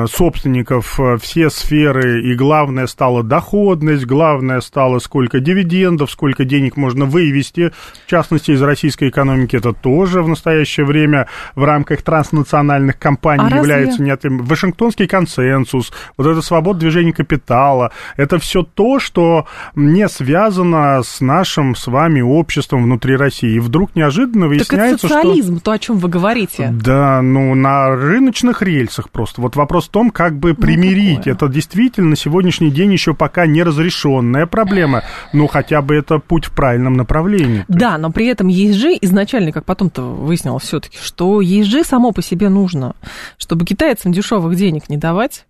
[0.08, 7.72] собственников все сферы, и главное стало доходность, главное стало сколько дивидендов, сколько денег можно вывести,
[8.06, 13.50] в частности, из российской экономики, это тоже в настоящее время в рамках транснациональных компаний А
[13.50, 20.06] разве- является неотъем- Вашингтонский консенсус, вот это свобода движения капитала, это все то, что не
[20.08, 23.54] связано с нашим с вами обществом внутри России.
[23.54, 25.16] И вдруг неожиданно Так это выясняется, что...
[25.16, 26.68] социализм, то, о чем вы говорите.
[26.72, 29.40] Да, ну на рыночных рельсах просто.
[29.40, 31.18] Вот вопрос в том, как бы примирить.
[31.18, 31.34] такое.
[31.34, 36.46] это действительно на сегодняшний день еще пока не разрешенная проблема, но хотя бы это путь
[36.46, 37.64] в правильном направлении.
[37.68, 42.48] Да, но при этом ESG изначально, как потом-то выяснилось все-таки, что ESG само по себе
[42.48, 42.94] нужно,
[43.38, 45.46] чтобы китайцам дешевых денег не давать.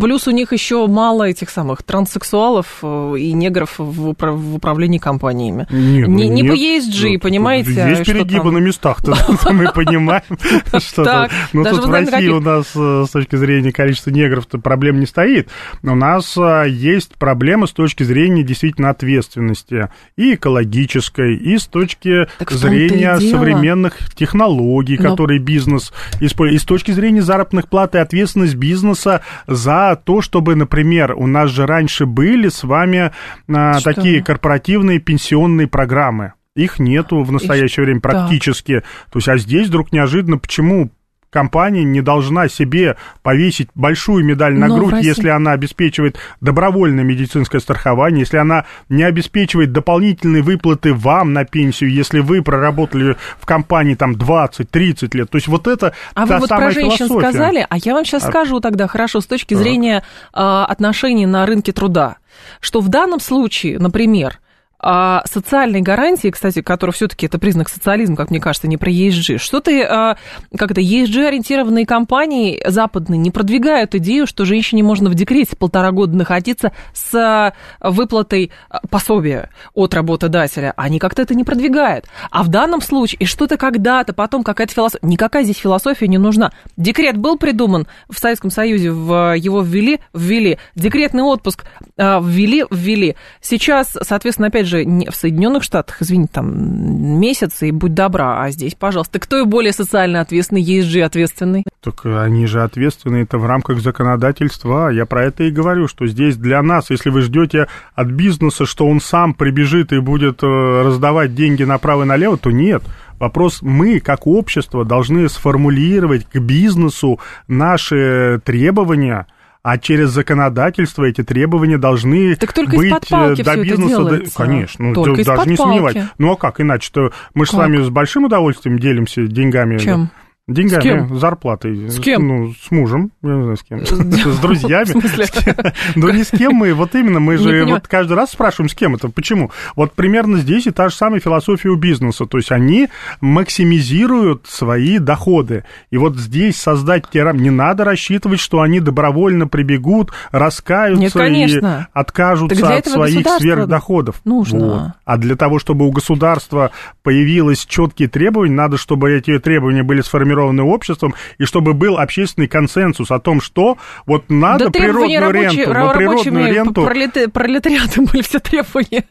[0.00, 4.98] Плюс у них еще мало этих самых транссексуалов э, и негров в, упра- в управлении
[4.98, 5.66] компаниями.
[5.70, 6.84] Нет, Не- ну не по нет.
[6.84, 8.54] ESG, Ну, понимаете, Есть что перегибы там?
[8.54, 8.98] на местах,
[9.52, 10.22] мы понимаем,
[10.78, 14.58] что Так, тут- ну тут в России у нас э, с точки зрения количества негров-то
[14.58, 15.48] проблем не стоит.
[15.82, 22.26] У нас э, есть проблема с точки зрения действительно ответственности и экологической, и с точки
[22.50, 28.54] зрения современных технологий, Но- которые бизнес использует, и с точки зрения заработных плат и ответственность
[28.56, 33.12] бизнеса за то, чтобы, например, у нас же раньше были с вами
[33.48, 36.32] а, такие корпоративные пенсионные программы.
[36.54, 38.12] Их нету в настоящее время так.
[38.12, 38.82] практически.
[39.12, 40.90] То есть, а здесь вдруг неожиданно, почему
[41.30, 46.16] компания не должна себе повесить большую медаль на Но в грудь, России- если она обеспечивает
[46.40, 53.16] добровольное медицинское страхование, если она не обеспечивает дополнительные выплаты вам на пенсию, если вы проработали
[53.38, 55.30] в компании там 20-30 лет.
[55.30, 57.28] То есть вот это А вы вот про женщин философия.
[57.30, 61.44] сказали, а я вам сейчас А- скажу тогда, хорошо, с точки зрения а, отношений на
[61.46, 62.16] рынке труда,
[62.60, 64.38] что в данном случае, например,
[64.88, 69.38] а, социальные гарантии, кстати, которые все-таки это признак социализма, как мне кажется, не про ESG.
[69.38, 70.16] Что-то, а,
[70.56, 76.16] как это, ESG-ориентированные компании западные не продвигают идею, что женщине можно в декрете полтора года
[76.16, 80.72] находиться с а, выплатой а, пособия от работодателя.
[80.76, 82.04] Они как-то это не продвигают.
[82.30, 86.52] А в данном случае, и что-то когда-то, потом какая-то философия, никакая здесь философия не нужна.
[86.76, 90.58] Декрет был придуман в Советском Союзе, в, его ввели, ввели.
[90.76, 91.64] Декретный отпуск
[91.96, 93.16] ввели, ввели.
[93.40, 98.50] Сейчас, соответственно, опять же, не- в Соединенных Штатах, извините, там месяц, и будь добра, а
[98.50, 101.64] здесь, пожалуйста, кто и более социально ответственный, ESG ответственный?
[101.82, 104.88] Так они же ответственны, это в рамках законодательства.
[104.88, 108.86] Я про это и говорю, что здесь для нас, если вы ждете от бизнеса, что
[108.86, 110.46] он сам прибежит и будет э,
[110.84, 112.82] раздавать деньги направо и налево, то нет.
[113.18, 119.26] Вопрос, мы, как общество, должны сформулировать к бизнесу наши требования,
[119.68, 123.68] а через законодательство эти требования должны Так только быть из-под палки э, до всё это
[123.70, 123.96] бизнеса.
[123.98, 124.36] до- делается.
[124.36, 125.94] Конечно, ну, Только да- из-под даже не сомневаюсь.
[125.96, 126.08] палки.
[126.18, 127.12] Ну а как иначе-то?
[127.34, 129.78] Мы же с вами с большим удовольствием делимся деньгами.
[129.78, 130.10] Чем?
[130.48, 131.18] Деньгами, С кем?
[131.18, 131.90] зарплатой.
[131.90, 132.28] С кем?
[132.28, 133.84] Ну, с мужем, я не знаю, с кем.
[133.86, 134.86] С друзьями.
[135.96, 138.94] Ну, не с кем мы, вот именно, мы же вот каждый раз спрашиваем, с кем
[138.94, 139.50] это, почему.
[139.74, 142.88] Вот примерно здесь и та же самая философия у бизнеса, то есть они
[143.20, 145.64] максимизируют свои доходы.
[145.90, 151.60] И вот здесь создать те рам- не надо рассчитывать, что они добровольно прибегут, раскаются и
[151.92, 154.20] откажутся от своих сверхдоходов.
[154.24, 154.94] нужно.
[155.04, 156.70] А для того, чтобы у государства
[157.02, 163.10] появились четкие требования, надо, чтобы эти требования были сформированы обществом, и чтобы был общественный консенсус
[163.10, 166.84] о том, что вот надо да природную рабочие- ренту, но природную ренту...
[166.86, 169.04] пролета- пролетариатом были все требования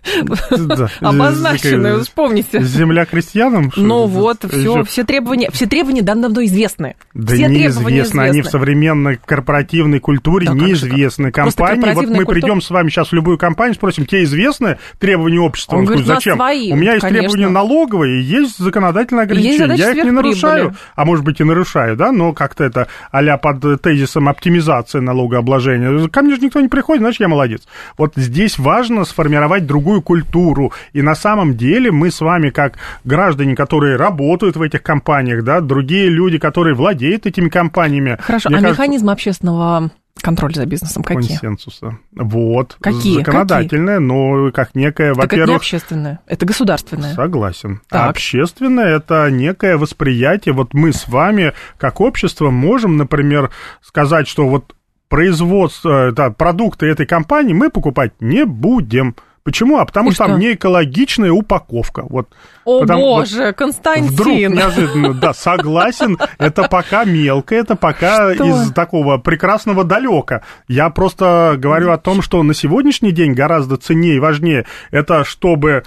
[0.51, 0.89] Да.
[1.01, 2.61] обозначены, вспомните.
[2.61, 3.71] Земля крестьянам?
[3.75, 6.95] Ну вот, все, все требования, все требования давно известны.
[7.13, 11.31] Да все неизвестно, они в современной корпоративной культуре Да неизвестны.
[11.31, 15.39] Компании, вот мы культура- придем с вами сейчас в любую компанию, спросим, тебе известны требования
[15.39, 15.75] общества?
[15.75, 16.35] Он Он говорит, скажет, «У нас зачем?
[16.37, 16.71] свои».
[16.73, 17.29] У меня есть Конечно.
[17.29, 20.75] требования налоговые, есть законодательные ограничения, я их не нарушаю.
[20.95, 26.09] А может может быть, и нарушаю, да, но как-то это а под тезисом оптимизации налогообложения.
[26.09, 27.61] Ко мне же никто не приходит, значит, я молодец.
[27.97, 30.73] Вот здесь важно сформировать другую культуру.
[30.91, 32.73] И на самом деле мы с вами, как
[33.05, 38.17] граждане, которые работают в этих компаниях, да, другие люди, которые владеют этими компаниями.
[38.19, 38.71] Хорошо, а кажется...
[38.71, 41.29] механизм общественного контроль за бизнесом какие?
[41.29, 41.99] Консенсуса.
[42.13, 42.77] Вот.
[42.79, 43.19] Какие?
[43.19, 44.07] Законодательное, Какие?
[44.07, 45.43] но как некое, так во-первых...
[45.43, 47.13] это не общественное, это государственное.
[47.13, 47.81] Согласен.
[47.89, 48.07] Так.
[48.07, 50.53] А общественное– это некое восприятие.
[50.53, 53.51] Вот мы с вами, как общество, можем, например,
[53.81, 54.75] сказать, что вот
[55.09, 59.15] производство, да, продукты этой компании мы покупать не будем.
[59.45, 59.77] Почему?
[59.77, 62.03] А потому что, что там не экологичная упаковка.
[62.09, 62.29] Вот,
[62.65, 64.07] О потому, боже, вот Константин!
[64.07, 68.43] Вдруг неожиданно, да, согласен, это пока мелко, это пока что?
[68.43, 70.41] из такого прекрасного далека.
[70.67, 75.83] Я просто говорю о том, что на сегодняшний день гораздо ценнее и важнее это, чтобы,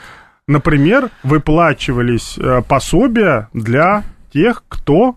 [0.46, 5.16] например, выплачивались э, пособия для тех, кто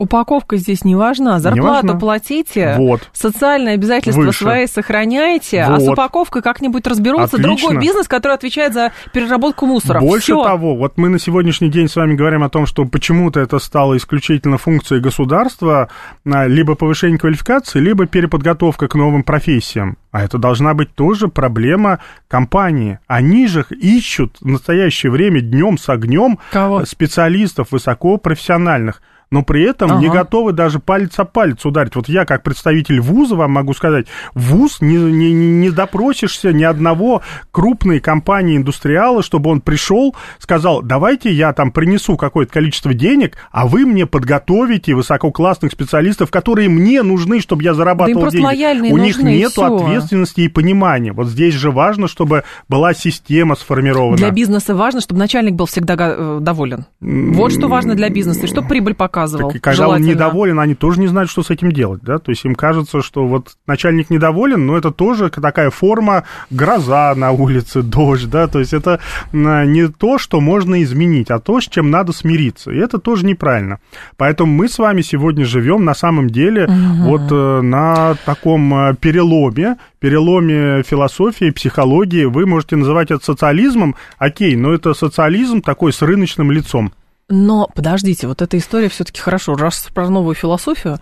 [0.00, 1.40] Упаковка здесь не важна.
[1.40, 1.98] Зарплату не важна.
[1.98, 3.10] платите, вот.
[3.12, 4.38] социальные обязательства Выше.
[4.38, 5.76] свои сохраняете, вот.
[5.76, 7.36] а с упаковкой как-нибудь разберутся.
[7.36, 7.56] Отлично.
[7.56, 9.98] Другой бизнес, который отвечает за переработку мусора.
[9.98, 10.44] Больше Всё.
[10.44, 13.96] того, вот мы на сегодняшний день с вами говорим о том, что почему-то это стало
[13.96, 15.88] исключительно функцией государства,
[16.24, 19.98] а, либо повышение квалификации, либо переподготовка к новым профессиям.
[20.12, 23.00] А это должна быть тоже проблема компании.
[23.08, 26.38] Они же ищут в настоящее время днем с огнем
[26.84, 30.00] специалистов высокопрофессиональных но при этом ага.
[30.00, 31.94] не готовы даже палец о палец ударить.
[31.96, 37.22] Вот я, как представитель вуза, вам могу сказать, вуз не, не, не допросишься ни одного
[37.50, 43.66] крупной компании индустриала, чтобы он пришел, сказал, давайте я там принесу какое-то количество денег, а
[43.66, 48.90] вы мне подготовите высококлассных специалистов, которые мне нужны, чтобы я зарабатывал да деньги.
[48.90, 51.12] У нужны, них нет ответственности и понимания.
[51.12, 54.16] Вот здесь же важно, чтобы была система сформирована.
[54.16, 56.86] Для бизнеса важно, чтобы начальник был всегда э, доволен.
[57.00, 59.52] Вот что важно для бизнеса, чтобы прибыль показывала показывал.
[59.52, 62.18] Так, когда он недоволен, они тоже не знают, что с этим делать, да?
[62.18, 67.32] То есть им кажется, что вот начальник недоволен, но это тоже такая форма гроза на
[67.32, 68.46] улице, дождь, да?
[68.46, 69.00] То есть это
[69.32, 72.70] не то, что можно изменить, а то, с чем надо смириться.
[72.70, 73.78] И это тоже неправильно.
[74.16, 77.10] Поэтому мы с вами сегодня живем на самом деле угу.
[77.10, 82.24] вот э, на таком э, переломе, переломе философии, психологии.
[82.24, 86.92] Вы можете называть это социализмом, окей, но это социализм такой с рыночным лицом.
[87.28, 89.54] Но подождите, вот эта история все-таки хорошо.
[89.54, 90.98] Раз про новую философию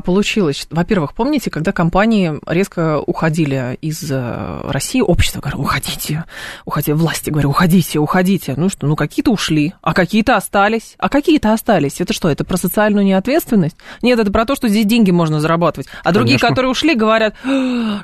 [0.00, 0.66] получилось.
[0.70, 6.24] Во-первых, помните, когда компании резко уходили из э, России, общество говорит, уходите,
[6.64, 8.54] уходите, власти говорят, уходите, уходите.
[8.56, 12.00] Ну что, ну какие-то ушли, а какие-то остались, а какие-то остались.
[12.00, 13.76] Это что, это про социальную неответственность?
[14.02, 15.88] Нет, это про то, что здесь деньги можно зарабатывать.
[16.02, 16.48] А другие, Конечно.
[16.48, 17.34] которые ушли, говорят,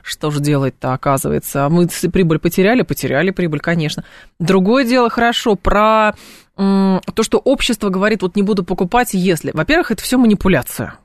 [0.02, 1.66] что же делать-то, оказывается.
[1.66, 4.04] А мы прибыль потеряли, потеряли прибыль, конечно.
[4.38, 6.14] Другое дело, хорошо, про
[6.56, 9.50] то, что общество говорит, вот не буду покупать, если.
[9.52, 10.98] Во-первых, это все манипуляция.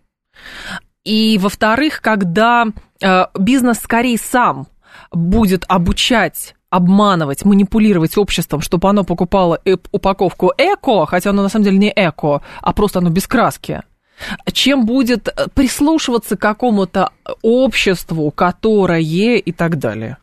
[1.04, 2.66] И, во-вторых, когда
[3.02, 4.68] э, бизнес скорее сам
[5.12, 11.78] будет обучать обманывать, манипулировать обществом, чтобы оно покупало упаковку эко, хотя оно на самом деле
[11.78, 13.82] не эко, а просто оно без краски,
[14.52, 20.18] чем будет э, прислушиваться к какому-то обществу, которое и так далее.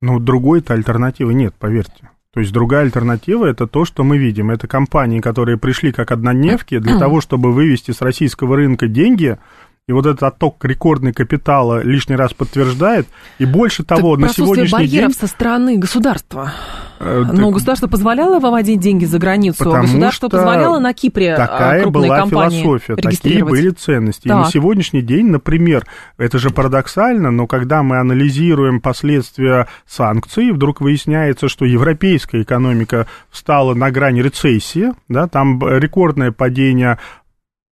[0.00, 2.10] Ну, другой-то альтернативы нет, поверьте.
[2.34, 4.50] То есть другая альтернатива это то, что мы видим.
[4.50, 9.38] Это компании, которые пришли как однодневки для того, чтобы вывести с российского рынка деньги,
[9.86, 13.06] и вот этот отток рекордный капитала лишний раз подтверждает.
[13.38, 15.20] И больше того, так на сегодняшний барьеров день...
[15.20, 16.54] со стороны государства.
[17.00, 21.86] Э, Но государство позволяло выводить деньги за границу, а государство позволяло на Кипре а, такая
[21.86, 24.26] была философия, такие были ценности.
[24.26, 24.38] Так.
[24.38, 25.84] И на сегодняшний день, например,
[26.16, 33.74] это же парадоксально, но когда мы анализируем последствия санкций, вдруг выясняется, что европейская экономика встала
[33.74, 36.98] на грани рецессии, да, там рекордное падение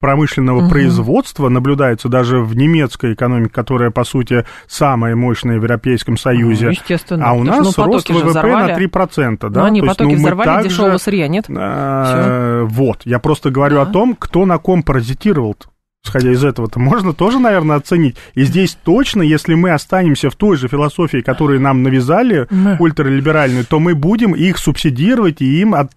[0.02, 0.70] промышленного угу.
[0.70, 6.66] производства наблюдается даже в немецкой экономике, которая, по сути, самая мощная в Европейском Союзе.
[6.66, 7.26] Ну, естественно.
[7.26, 8.74] А у нас ну, рост ВВП взорвали.
[8.74, 9.38] на 3%.
[9.50, 9.62] Да?
[9.62, 11.46] Но они То потоки есть, ну, взорвали, также, дешевого сырья нет.
[11.48, 15.68] Э, вот, я просто говорю о том, кто на ком паразитировал -то.
[16.04, 18.18] Исходя из этого-то можно тоже, наверное, оценить.
[18.34, 22.76] И здесь точно, если мы останемся в той же философии, которую нам навязали, да.
[22.80, 25.92] ультралиберальную, то мы будем их субсидировать и им от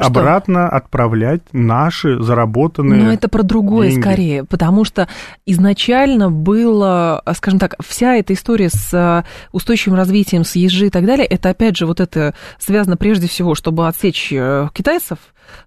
[0.00, 3.02] обратно отправлять наши заработанные.
[3.02, 4.00] Но это про другое деньги.
[4.00, 5.08] скорее, потому что
[5.46, 11.04] изначально было, скажем так, вся эта история с э, устойчивым развитием, с ежи и так
[11.06, 15.18] далее, это опять же вот это связано прежде всего, чтобы отсечь э, китайцев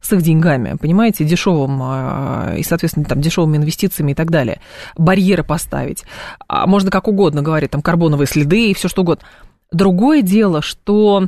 [0.01, 4.59] с их деньгами, понимаете, дешевым э, и, соответственно, там дешевыми инвестициями и так далее,
[4.97, 6.03] барьеры поставить.
[6.47, 9.25] А можно как угодно говорить, там карбоновые следы и все что угодно.
[9.71, 11.27] Другое дело, что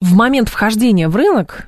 [0.00, 1.66] в момент вхождения в рынок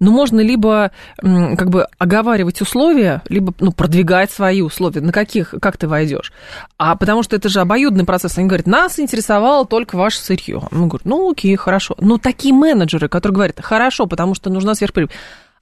[0.00, 5.76] но можно либо как бы оговаривать условия, либо ну, продвигать свои условия, на каких, как
[5.76, 6.32] ты войдешь.
[6.78, 8.36] А потому что это же обоюдный процесс.
[8.38, 10.62] Они говорят, нас интересовало только ваше сырье.
[10.70, 11.94] Мы говорим, ну окей, хорошо.
[11.98, 15.12] Но такие менеджеры, которые говорят, хорошо, потому что нужна сверхприбыль.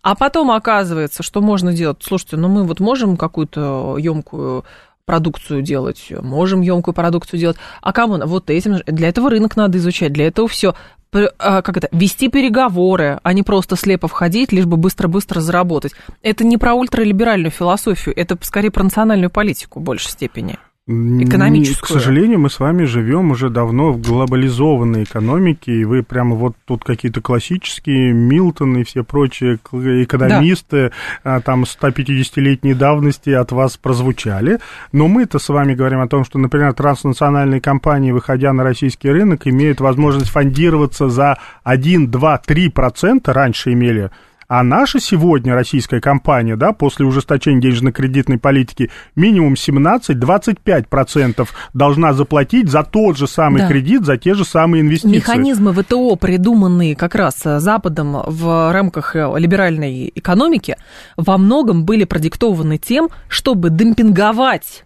[0.02, 1.98] А потом оказывается, что можно делать.
[2.00, 4.64] Слушайте, ну мы вот можем какую-то емкую
[5.04, 7.56] продукцию делать, можем емкую продукцию делать.
[7.80, 8.18] А кому?
[8.26, 8.78] Вот этим.
[8.86, 10.74] Для этого рынок надо изучать, для этого все.
[11.12, 11.88] А, как это?
[11.92, 15.92] Вести переговоры, а не просто слепо входить, лишь бы быстро-быстро заработать.
[16.22, 21.86] Это не про ультралиберальную философию, это скорее про национальную политику в большей степени экономическую.
[21.98, 26.56] К сожалению, мы с вами живем уже давно в глобализованной экономике, и вы прямо вот
[26.64, 30.90] тут какие-то классические Милтон и все прочие экономисты
[31.22, 31.40] да.
[31.40, 34.58] там 150-летней давности от вас прозвучали.
[34.90, 39.46] Но мы-то с вами говорим о том, что, например, транснациональные компании, выходя на российский рынок,
[39.46, 44.10] имеют возможность фондироваться за 1, 2, 3 процента, раньше имели
[44.54, 52.82] а наша сегодня российская компания, да, после ужесточения денежно-кредитной политики, минимум 17-25% должна заплатить за
[52.82, 53.68] тот же самый да.
[53.68, 55.16] кредит, за те же самые инвестиции.
[55.16, 60.76] Механизмы ВТО, придуманные как раз Западом в рамках либеральной экономики,
[61.16, 64.84] во многом были продиктованы тем, чтобы демпинговать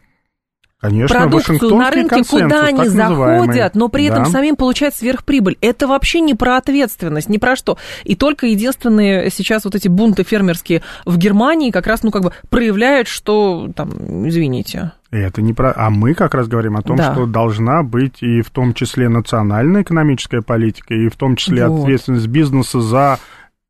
[0.79, 4.31] Конечно, продукцию на рынке, куда они заходят, но при этом да.
[4.31, 5.57] самим получают сверхприбыль.
[5.63, 7.79] Это вообще не про ответственность, не про что.
[8.05, 12.33] И только единственные сейчас вот эти бунты фермерские в Германии как раз, ну, как бы
[12.51, 14.93] проявляют, что там, извините.
[15.11, 15.73] Это не про...
[15.75, 17.15] А мы как раз говорим о том, да.
[17.15, 21.83] что должна быть и в том числе национальная экономическая политика, и в том числе вот.
[21.83, 23.19] ответственность бизнеса за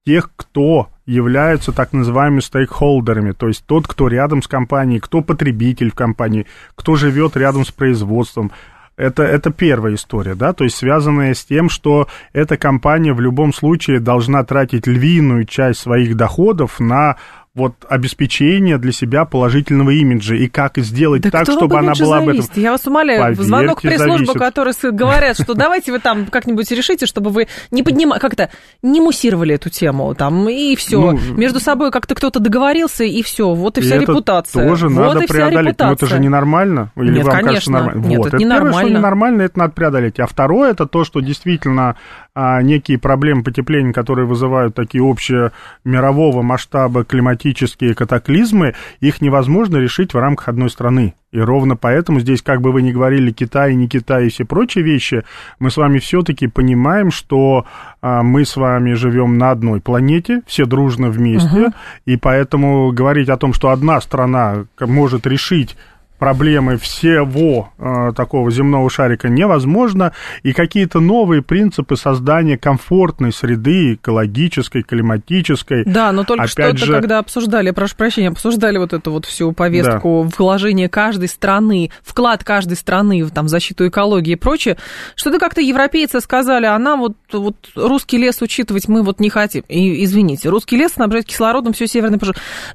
[0.07, 5.91] тех, кто являются так называемыми стейкхолдерами, то есть тот, кто рядом с компанией, кто потребитель
[5.91, 8.53] в компании, кто живет рядом с производством.
[8.97, 13.53] Это, это первая история, да, то есть связанная с тем, что эта компания в любом
[13.53, 17.17] случае должна тратить львиную часть своих доходов на
[17.57, 22.45] вот обеспечение для себя положительного имиджа и как сделать да так, чтобы она была зависит?
[22.45, 22.63] об этом.
[22.63, 27.31] Я вас умоляю, Поверьте, звонок пресс-службы, которые говорят, что давайте вы там как-нибудь решите, чтобы
[27.31, 28.51] вы не поднимали, как-то
[28.83, 31.01] не муссировали эту тему там, и все.
[31.01, 33.55] Ну, Между собой как-то кто-то договорился, и все.
[33.55, 34.61] Вот и вся и репутация.
[34.61, 35.79] Это тоже вот надо преодолеть.
[35.79, 36.93] Но это же ненормально.
[36.97, 37.53] Или Нет, вам конечно.
[37.53, 38.07] кажется нормально?
[38.07, 38.27] Нет, вот.
[38.27, 38.71] это, это ненормально.
[38.71, 40.21] Первое, что ненормально, это надо преодолеть.
[40.21, 41.97] А второе, это то, что действительно
[42.39, 45.53] а, некие проблемы потепления, которые вызывают такие общие
[45.84, 51.14] мирового масштаба климатические катаклизмы, их невозможно решить в рамках одной страны.
[51.32, 54.84] И ровно поэтому здесь, как бы вы ни говорили, Китай, не Китай и все прочие
[54.84, 55.24] вещи,
[55.59, 57.64] мы с вами все-таки понимаем, что
[58.03, 61.72] а, мы с вами живем на одной планете, все дружно вместе, угу.
[62.05, 65.74] и поэтому говорить о том, что одна страна может решить
[66.19, 70.12] проблемы всего э, такого земного шарика невозможно,
[70.43, 75.85] и какие-то новые принципы создания комфортной среды, экологической, климатической.
[75.85, 76.93] Да, но только что-то, же...
[76.93, 80.37] когда обсуждали, прошу прощения, обсуждали вот эту вот всю повестку да.
[80.39, 84.77] вложения каждой страны, вклад каждой страны в там, защиту экологии и прочее,
[85.14, 89.64] что-то как-то европейцы сказали, а нам вот, вот русский лес учитывать мы вот не хотим.
[89.69, 92.19] И, извините, русский лес снабжает кислородом все северное.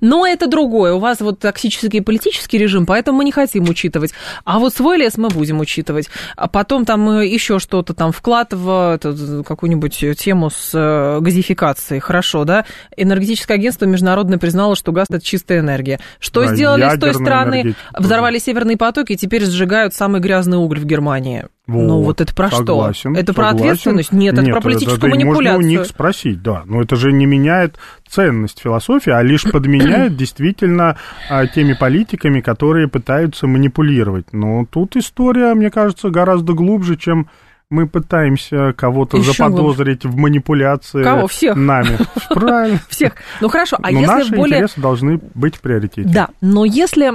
[0.02, 4.14] Но это другое, у вас вот токсический политический режим, поэтому мы не не хотим учитывать.
[4.44, 6.10] А вот свой лес мы будем учитывать.
[6.36, 9.00] А потом там э, еще что-то там вклад в
[9.48, 12.02] какую-нибудь тему с э, газификацией.
[12.02, 12.66] Хорошо, да?
[12.98, 16.00] Энергетическое агентство международное признало, что газ это чистая энергия.
[16.20, 17.76] Что да, сделали с той стороны?
[17.98, 21.46] Взорвали северные потоки и теперь сжигают самый грязный уголь в Германии.
[21.72, 23.22] Вот, ну вот это про согласен, что?
[23.22, 23.58] Это согласен.
[23.58, 24.12] про ответственность?
[24.12, 25.56] Нет, Нет, это про политическую это, это манипуляцию.
[25.56, 26.64] Можно у них спросить, да.
[26.66, 30.98] Но это же не меняет ценность философии, а лишь подменяет действительно
[31.30, 34.34] а, теми политиками, которые пытаются манипулировать.
[34.34, 37.30] Но тут история, мне кажется, гораздо глубже, чем
[37.72, 40.18] мы пытаемся кого-то Еще заподозрить глубже.
[40.18, 41.28] в манипуляции Кого?
[41.28, 41.56] Всех?
[41.56, 41.98] нами.
[42.30, 42.80] Правильно.
[42.90, 43.14] Всех.
[43.40, 44.58] Ну хорошо, а но если наши более...
[44.58, 46.10] интересы должны быть в приоритете.
[46.10, 47.14] Да, но если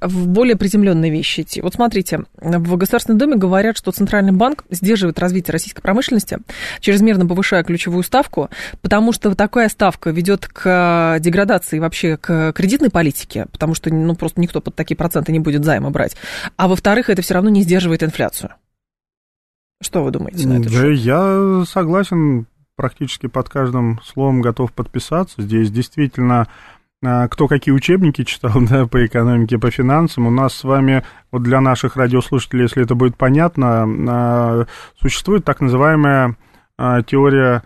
[0.00, 1.60] в более приземленные вещи идти.
[1.60, 6.38] Вот смотрите, в Государственной Думе говорят, что Центральный банк сдерживает развитие российской промышленности,
[6.80, 13.46] чрезмерно повышая ключевую ставку, потому что такая ставка ведет к деградации вообще к кредитной политике,
[13.50, 16.16] потому что ну, просто никто под такие проценты не будет займа брать.
[16.56, 18.52] А во-вторых, это все равно не сдерживает инфляцию.
[19.80, 20.70] Что вы думаете на это?
[20.70, 22.46] Да, я согласен,
[22.76, 25.42] практически под каждым словом готов подписаться.
[25.42, 26.48] Здесь действительно
[27.00, 30.26] кто какие учебники читал да, по экономике, по финансам.
[30.26, 34.66] У нас с вами, вот для наших радиослушателей, если это будет понятно, а,
[35.00, 36.36] существует так называемая
[36.76, 37.62] а, теория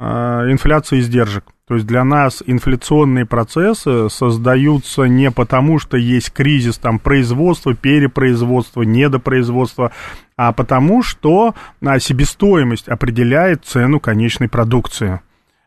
[0.00, 1.44] инфляции издержек.
[1.68, 8.82] То есть для нас инфляционные процессы создаются не потому, что есть кризис там производства, перепроизводства,
[8.82, 9.92] недопроизводства,
[10.36, 11.54] а потому что
[12.00, 15.20] себестоимость определяет цену конечной продукции.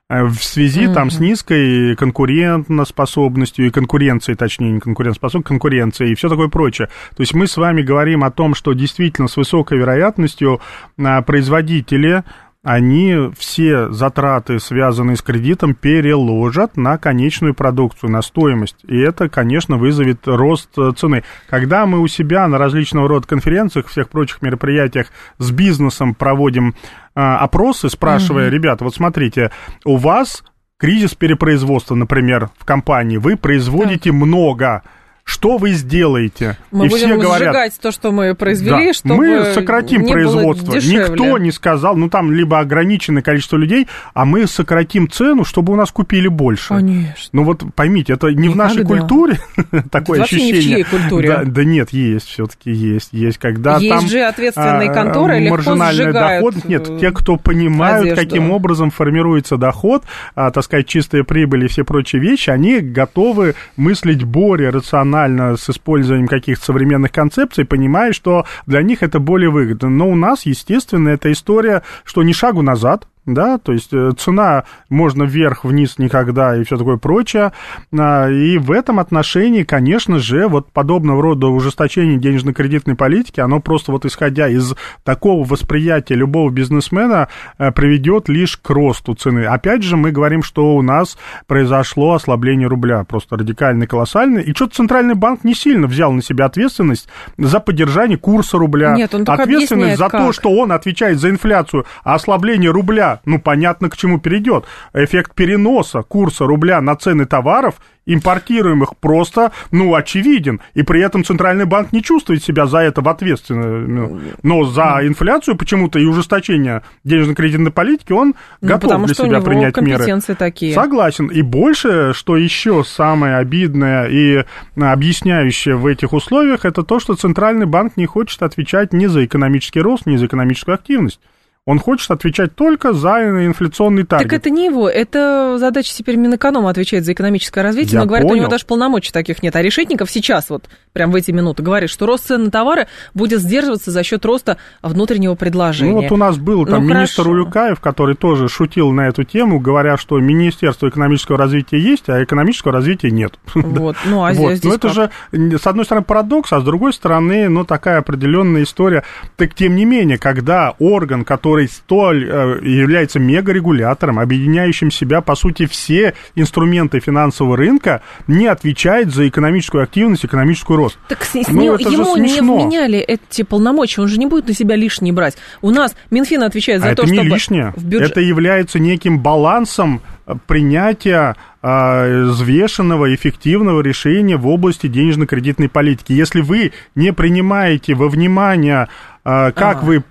[0.09, 6.29] Э, в связи там с низкой конкурентоспособностью и конкуренцией, точнее, не конкурентоспособностью, конкуренцией и все
[6.29, 6.89] такое прочее.
[7.15, 10.61] То есть мы с вами говорим о том, что действительно с высокой вероятностью
[10.97, 12.23] а, производители
[12.65, 18.77] они все затраты, связанные с кредитом, переложат на конечную продукцию, на стоимость.
[18.87, 21.23] И это, конечно, вызовет рост цены.
[21.47, 27.04] Когда мы у себя на различного рода конференциях, всех прочих мероприятиях с бизнесом проводим а,
[27.15, 28.53] опросы, спрашивая, угу.
[28.53, 29.51] ребята, вот смотрите,
[29.85, 30.43] у вас
[30.77, 34.13] кризис перепроизводства, например, в компании, вы производите так.
[34.13, 34.83] много
[35.25, 36.55] что вы сделаете?
[36.69, 40.11] Мы и будем все говорят, сжигать то, что мы произвели, да, чтобы мы сократим не
[40.11, 40.71] производство.
[40.73, 45.73] Было Никто не сказал, ну там либо ограниченное количество людей, а мы сократим цену, чтобы
[45.73, 46.69] у нас купили больше.
[46.69, 47.29] Конечно.
[47.33, 48.53] Ну вот поймите, это не Никогда.
[48.53, 49.39] в нашей культуре
[49.91, 50.53] такое ощущение.
[50.53, 51.27] Не в чьей культуре.
[51.27, 55.55] Да, да нет, есть все-таки есть, есть когда есть там же ответственные а, конторы легко
[55.55, 56.65] маржинальный доход.
[56.65, 58.21] Нет, те, кто понимают, одежду.
[58.21, 60.03] каким образом формируется доход,
[60.35, 65.14] а, так сказать, чистая прибыль и все прочие вещи, они готовы мыслить более рационально
[65.57, 69.89] с использованием использованием каких-то современных концепций, понимая, что для них это более выгодно.
[69.89, 74.65] Но у нас, естественно, эта история, что ни шагу назад, да, то есть э, цена
[74.89, 77.53] можно вверх, вниз никогда и все такое прочее.
[77.97, 83.91] А, и в этом отношении, конечно же, вот подобного рода ужесточение денежно-кредитной политики, оно просто
[83.91, 89.45] вот исходя из такого восприятия любого бизнесмена э, приведет лишь к росту цены.
[89.45, 91.17] Опять же, мы говорим, что у нас
[91.47, 96.45] произошло ослабление рубля, просто радикально колоссальное, и что-то Центральный банк не сильно взял на себя
[96.45, 97.07] ответственность
[97.37, 98.93] за поддержание курса рубля.
[98.93, 100.21] Нет, он ответственность за как.
[100.21, 104.65] то, что он отвечает за инфляцию, а ослабление рубля ну, понятно, к чему перейдет.
[104.93, 110.61] Эффект переноса курса рубля на цены товаров импортируемых просто, ну, очевиден.
[110.73, 114.35] И при этом Центральный банк не чувствует себя за это в ответственности.
[114.43, 119.37] Но за инфляцию почему-то и ужесточение денежно-кредитной политики он ну, готов потому для что себя
[119.37, 120.21] у него принять меры.
[120.35, 120.73] такие.
[120.73, 121.27] Согласен.
[121.27, 124.45] И больше, что еще самое обидное и
[124.75, 129.81] объясняющее в этих условиях, это то, что Центральный банк не хочет отвечать ни за экономический
[129.81, 131.19] рост, ни за экономическую активность.
[131.67, 134.29] Он хочет отвечать только за инфляционный таргет.
[134.29, 138.27] Так это не его, это задача теперь Минэконома отвечает за экономическое развитие, Я но говорят,
[138.27, 138.35] понял.
[138.35, 139.55] у него даже полномочий таких нет.
[139.55, 142.85] А Решетников сейчас, вот прям в эти минуты, говорит, что рост цен на товары
[143.15, 145.91] будет сдерживаться за счет роста внутреннего предложения.
[145.91, 147.31] Ну вот у нас был там ну, министр хорошо.
[147.31, 152.73] Улюкаев, который тоже шутил на эту тему, говоря, что Министерство экономического развития есть, а экономического
[152.73, 153.39] развития нет.
[153.55, 154.53] Вот, ну а вот.
[154.53, 154.93] здесь Но это как?
[154.93, 159.03] же, с одной стороны, парадокс, а с другой стороны, ну, такая определенная история.
[159.35, 165.35] Так, тем не менее, когда орган, который столь э, является мегарегулятором, объединяющим в себя, по
[165.35, 170.97] сути, все инструменты финансового рынка, не отвечает за экономическую активность, экономический рост.
[171.07, 172.55] Так с- Ну, не- это же ему не смешно.
[172.57, 175.37] вменяли эти полномочия, он же не будет на себя лишние брать.
[175.61, 177.73] У нас Минфин отвечает за а то, это не чтобы лишнее.
[177.75, 178.11] в бюджет...
[178.11, 186.13] Это является неким балансом э, принятия э, взвешенного, эффективного решения в области денежно-кредитной политики.
[186.13, 188.87] Если вы не принимаете во внимание,
[189.23, 189.85] э, как Ага.
[189.85, 190.03] вы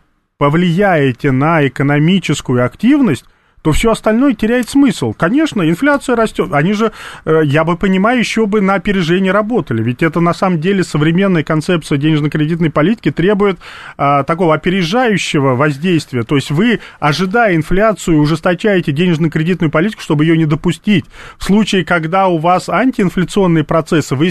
[0.45, 3.24] повлияете на экономическую активность,
[3.65, 5.15] то все остальное теряет смысл.
[5.15, 6.53] Конечно, инфляция растет.
[6.53, 6.93] Они же,
[7.25, 9.83] э, я бы понимаю, еще бы на опережение работали.
[9.83, 13.59] Ведь это на самом деле современная концепция денежно-кредитной политики требует
[13.97, 16.25] а, такого опережающего воздействия.
[16.25, 21.07] То есть вы, ожидая инфляцию, ужесточаете денежно-кредитную политику, чтобы ее не допустить.
[21.39, 24.29] В случае, когда у вас антиинфляционные процессы, вы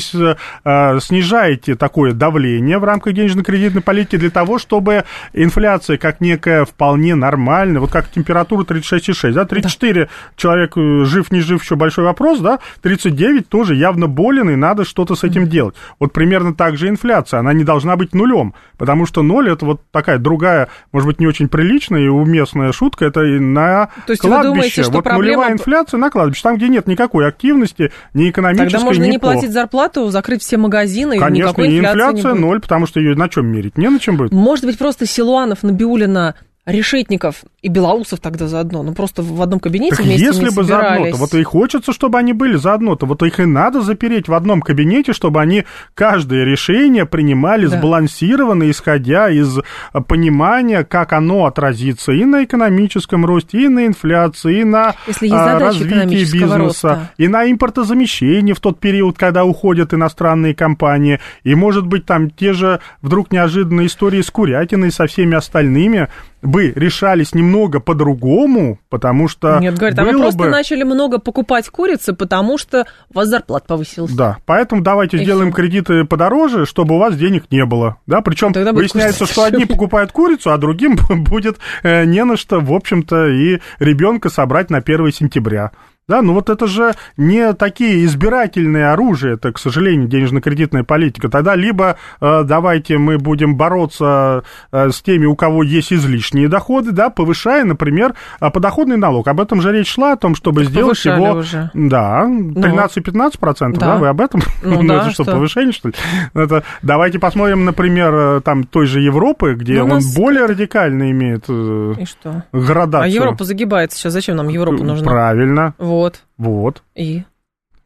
[0.64, 7.16] а, снижаете такое давление в рамках денежно-кредитной политики для того, чтобы инфляция как некая вполне
[7.16, 12.40] нормальная, вот как температура 36,6, да, 34 человек э, жив, не жив, еще большой вопрос,
[12.40, 15.76] да, 39 тоже явно болен, и надо что-то с этим делать.
[16.00, 19.82] Вот примерно так же инфляция, она не должна быть нулем, потому что ноль это вот
[19.92, 24.24] такая другая, может быть, не очень приличная и уместная шутка, это и на То есть
[24.24, 24.54] вы кладбище.
[24.54, 28.72] думаете, что вот проблема- нулевая инфляция на кладбище, там, где нет никакой активности, ни экономической,
[28.72, 29.34] Тогда можно ни не плохо.
[29.36, 32.42] платить зарплату, закрыть все магазины, и Конечно, никакой и инфляции инфляция не будет.
[32.42, 33.78] ноль, потому что ее на чем мерить?
[33.78, 34.32] Не на чем будет.
[34.32, 36.36] Может быть, просто Силуанов, Набиулина,
[36.66, 40.64] Решетников и Белоусов тогда заодно, ну просто в одном кабинете Так вместе если не бы
[40.64, 40.70] собирались.
[41.12, 44.62] заодно-то, вот и хочется, чтобы они были заодно-то, вот их и надо запереть в одном
[44.62, 47.78] кабинете, чтобы они каждое решение принимали Да.
[47.78, 49.60] сбалансированно, исходя из
[49.92, 55.26] а, понимания, как оно отразится и на экономическом росте, и на инфляции, и на Если
[55.28, 57.12] есть а, задача развитии бизнеса, роста.
[57.18, 62.54] и на импортозамещение в тот период, когда уходят иностранные компании, и, может быть, там те
[62.54, 66.08] же вдруг неожиданные истории с курятиной, со всеми остальными,
[66.44, 70.50] бы решались немного по-другому, потому что Нет, говорит, а вы просто бы...
[70.50, 74.12] начали много покупать курицы, потому что у вас зарплата повысилась.
[74.12, 77.98] Да, поэтому давайте И сделаем кредиты подороже, чтобы у вас денег не было.
[78.06, 82.38] Да, причем Ну, тогда выясняется, что одни покупают курицу, а другим будет э, не на
[82.38, 85.72] что, в общем-то, и ребенка собрать на 1 сентября.
[86.08, 91.30] Да, ну вот это же не такие избирательные оружия, это, к сожалению, денежно-кредитная политика.
[91.30, 94.44] Тогда либо э, давайте мы будем бороться
[94.74, 99.30] э, с теми, у кого есть излишние доходы, да, повышая, например, э, подоходный налог.
[99.30, 101.40] Об этом же речь шла, о том, чтобы сделать повышали его...
[101.40, 101.72] уже.
[101.74, 103.94] Да, 13-15 процентов, да.
[103.94, 103.98] Да.
[103.98, 104.42] вы об этом?
[104.62, 105.32] Ну да, это что, что?
[105.32, 105.94] повышение, что ли?
[106.34, 110.48] Это, давайте посмотрим, например, э, там той же Европы, где Ну, у он нас- более
[110.48, 112.44] радикально имеет э, И что?
[112.52, 113.04] градацию.
[113.04, 114.12] А Европа загибается сейчас.
[114.12, 115.10] Зачем нам Европа нужна?
[115.10, 115.93] Правильно, Вот.
[116.38, 116.84] Вот.
[116.96, 117.24] И?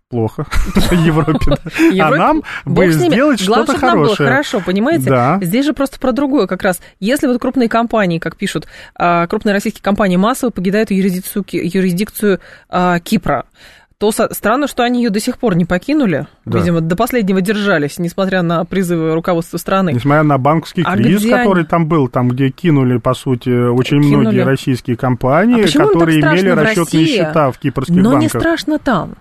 [0.09, 0.45] Плохо.
[0.91, 1.37] Европе.
[1.47, 1.57] да.
[1.77, 4.29] А Европе- нам бы сделать что-то хорошее.
[4.29, 5.09] хорошо, понимаете?
[5.09, 5.37] Да.
[5.41, 6.79] Здесь же просто про другое как раз.
[7.01, 12.39] Если вот крупные компании, как пишут, а, крупные российские компании массово покидают юрисдикцию, юрисдикцию
[12.69, 13.45] а, Кипра,
[13.99, 16.27] то странно, что они ее до сих пор не покинули.
[16.45, 16.59] Да.
[16.59, 19.91] Видимо, до последнего держались, несмотря на призывы руководства страны.
[19.93, 21.67] Несмотря на банковский А кризис, который они?
[21.67, 24.15] там был, там, где кинули, по сути, очень Кинули.
[24.21, 27.05] многие российские компании, А которые имели расчетные России?
[27.07, 28.41] счета в кипрских Но не банках.
[28.41, 29.15] страшно там.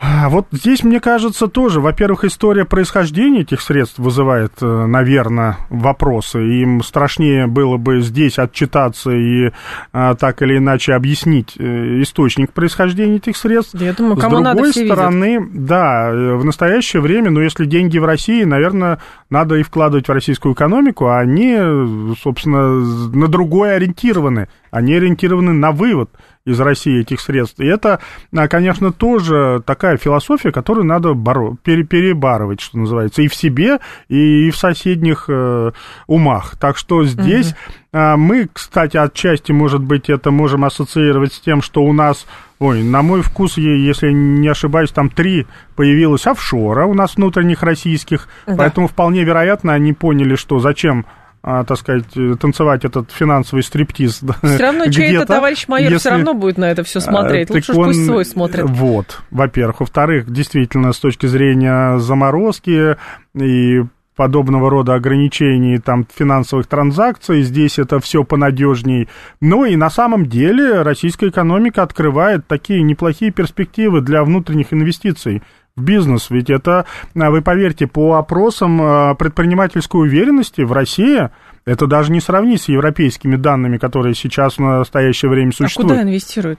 [0.00, 6.38] А, Вот здесь, мне кажется, тоже, во-первых, история происхождения этих средств вызывает, э, наверное, вопросы.
[6.38, 9.50] Им страшнее было бы здесь отчитаться и
[9.92, 13.74] а, так или иначе объяснить э, источник происхождения этих средств.
[13.74, 14.96] Я думаю, С кому другой надо, все видят.
[14.96, 20.06] стороны, да, э, в настоящее время, но если деньги в России, наверное, надо и вкладывать
[20.06, 24.48] в российскую экономику, а они, э, собственно, на другое ориентированы.
[24.70, 26.10] Они ориентированы на вывод
[26.48, 27.60] из России этих средств.
[27.60, 28.00] И это,
[28.34, 33.78] а, конечно, тоже такая философия, которую надо боро- пере- перебарывать, что называется, и в себе,
[34.08, 35.72] и в соседних э,
[36.06, 36.56] умах.
[36.58, 37.54] Так что здесь
[37.92, 42.26] а, мы, кстати, отчасти, может быть, это можем ассоциировать с тем, что у нас
[42.60, 45.46] Ой, на мой вкус, если не ошибаюсь, там три
[45.76, 48.56] появилось офшора у нас внутренних российских, Да.
[48.56, 51.06] поэтому вполне вероятно они поняли, что зачем
[51.42, 54.22] а, так сказать, э, танцевать этот финансовый стриптиз.
[54.42, 57.50] Все равно чей-то товарищ майор если- все равно будет на это все смотреть.
[57.50, 58.64] а, Лучше так уж пусть он- свой смотрит.
[58.68, 59.80] Вот, во-первых.
[59.80, 62.96] Во-вторых, действительно, с точки зрения заморозки
[63.34, 63.82] и
[64.16, 69.08] подобного рода ограничений там финансовых транзакций, здесь это все понадежней.
[69.40, 75.44] Но и на самом деле российская экономика открывает такие неплохие перспективы для внутренних инвестиций
[75.78, 76.28] в бизнес.
[76.30, 76.84] Ведь это,
[77.16, 81.30] а, вы поверьте, по опросам а, предпринимательской уверенности в России
[81.64, 85.90] это даже не сравнить с европейскими данными, которые сейчас в настоящее время А существуют.
[85.90, 86.58] куда инвестируют?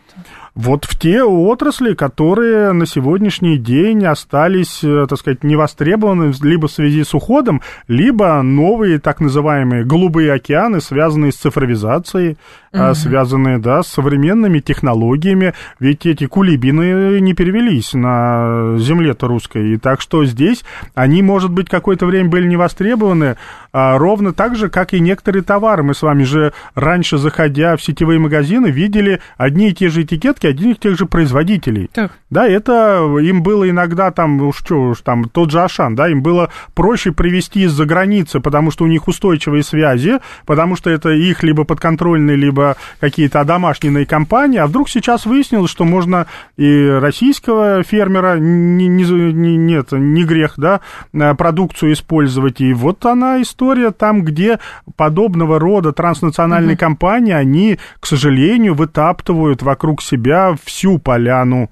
[0.62, 6.72] Вот в те отрасли, которые на сегодняшний день остались, э, так сказать, невостребованы либо в
[6.72, 12.36] связи с уходом, либо новые так называемые голубые океаны, связанные с цифровизацией,
[12.72, 15.54] а, связанные, да, с современными технологиями.
[15.80, 19.74] Ведь эти кулибины не перевелись на земле-то русской.
[19.74, 23.38] И так что здесь они, может быть, какое-то время были не востребованы,
[23.72, 25.84] а, ровно так же, как и некоторые товары.
[25.84, 30.46] Мы с вами же раньше, заходя в сетевые магазины, видели одни и те же этикетки
[30.50, 31.90] одних и тех же производителей.
[31.94, 32.12] Так.
[32.30, 36.22] Да, это им было иногда там, уж что уж там, тот же Ашан, да, им
[36.22, 41.42] было проще привезти из-за границы, потому что у них устойчивые связи, потому что это их
[41.44, 46.28] либо подконтрольные, либо какие-то одомашненные компании, а вдруг сейчас выяснилось, что можно
[46.58, 50.82] и российского фермера, не, не, не, нет, не грех, да,
[51.14, 54.60] э, продукцию использовать, и вот она история там, где
[54.96, 60.29] подобного рода транснациональные компании, они, к сожалению, вытаптывают вокруг себя
[60.66, 61.70] всю поляну.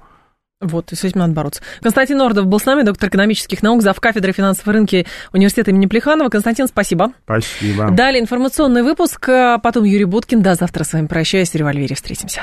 [0.60, 1.62] Вот, и с этим надо бороться.
[1.82, 4.00] Константин Ордов был с нами, доктор экономических наук, зав.
[4.00, 6.30] кафедры финансовой рынки университета имени Плеханова.
[6.30, 7.12] Константин, спасибо.
[7.26, 7.92] Спасибо.
[7.92, 10.42] Далее информационный выпуск, а потом Юрий Буткин.
[10.42, 11.52] До завтра с вами прощаюсь.
[11.52, 12.42] В револьвере встретимся.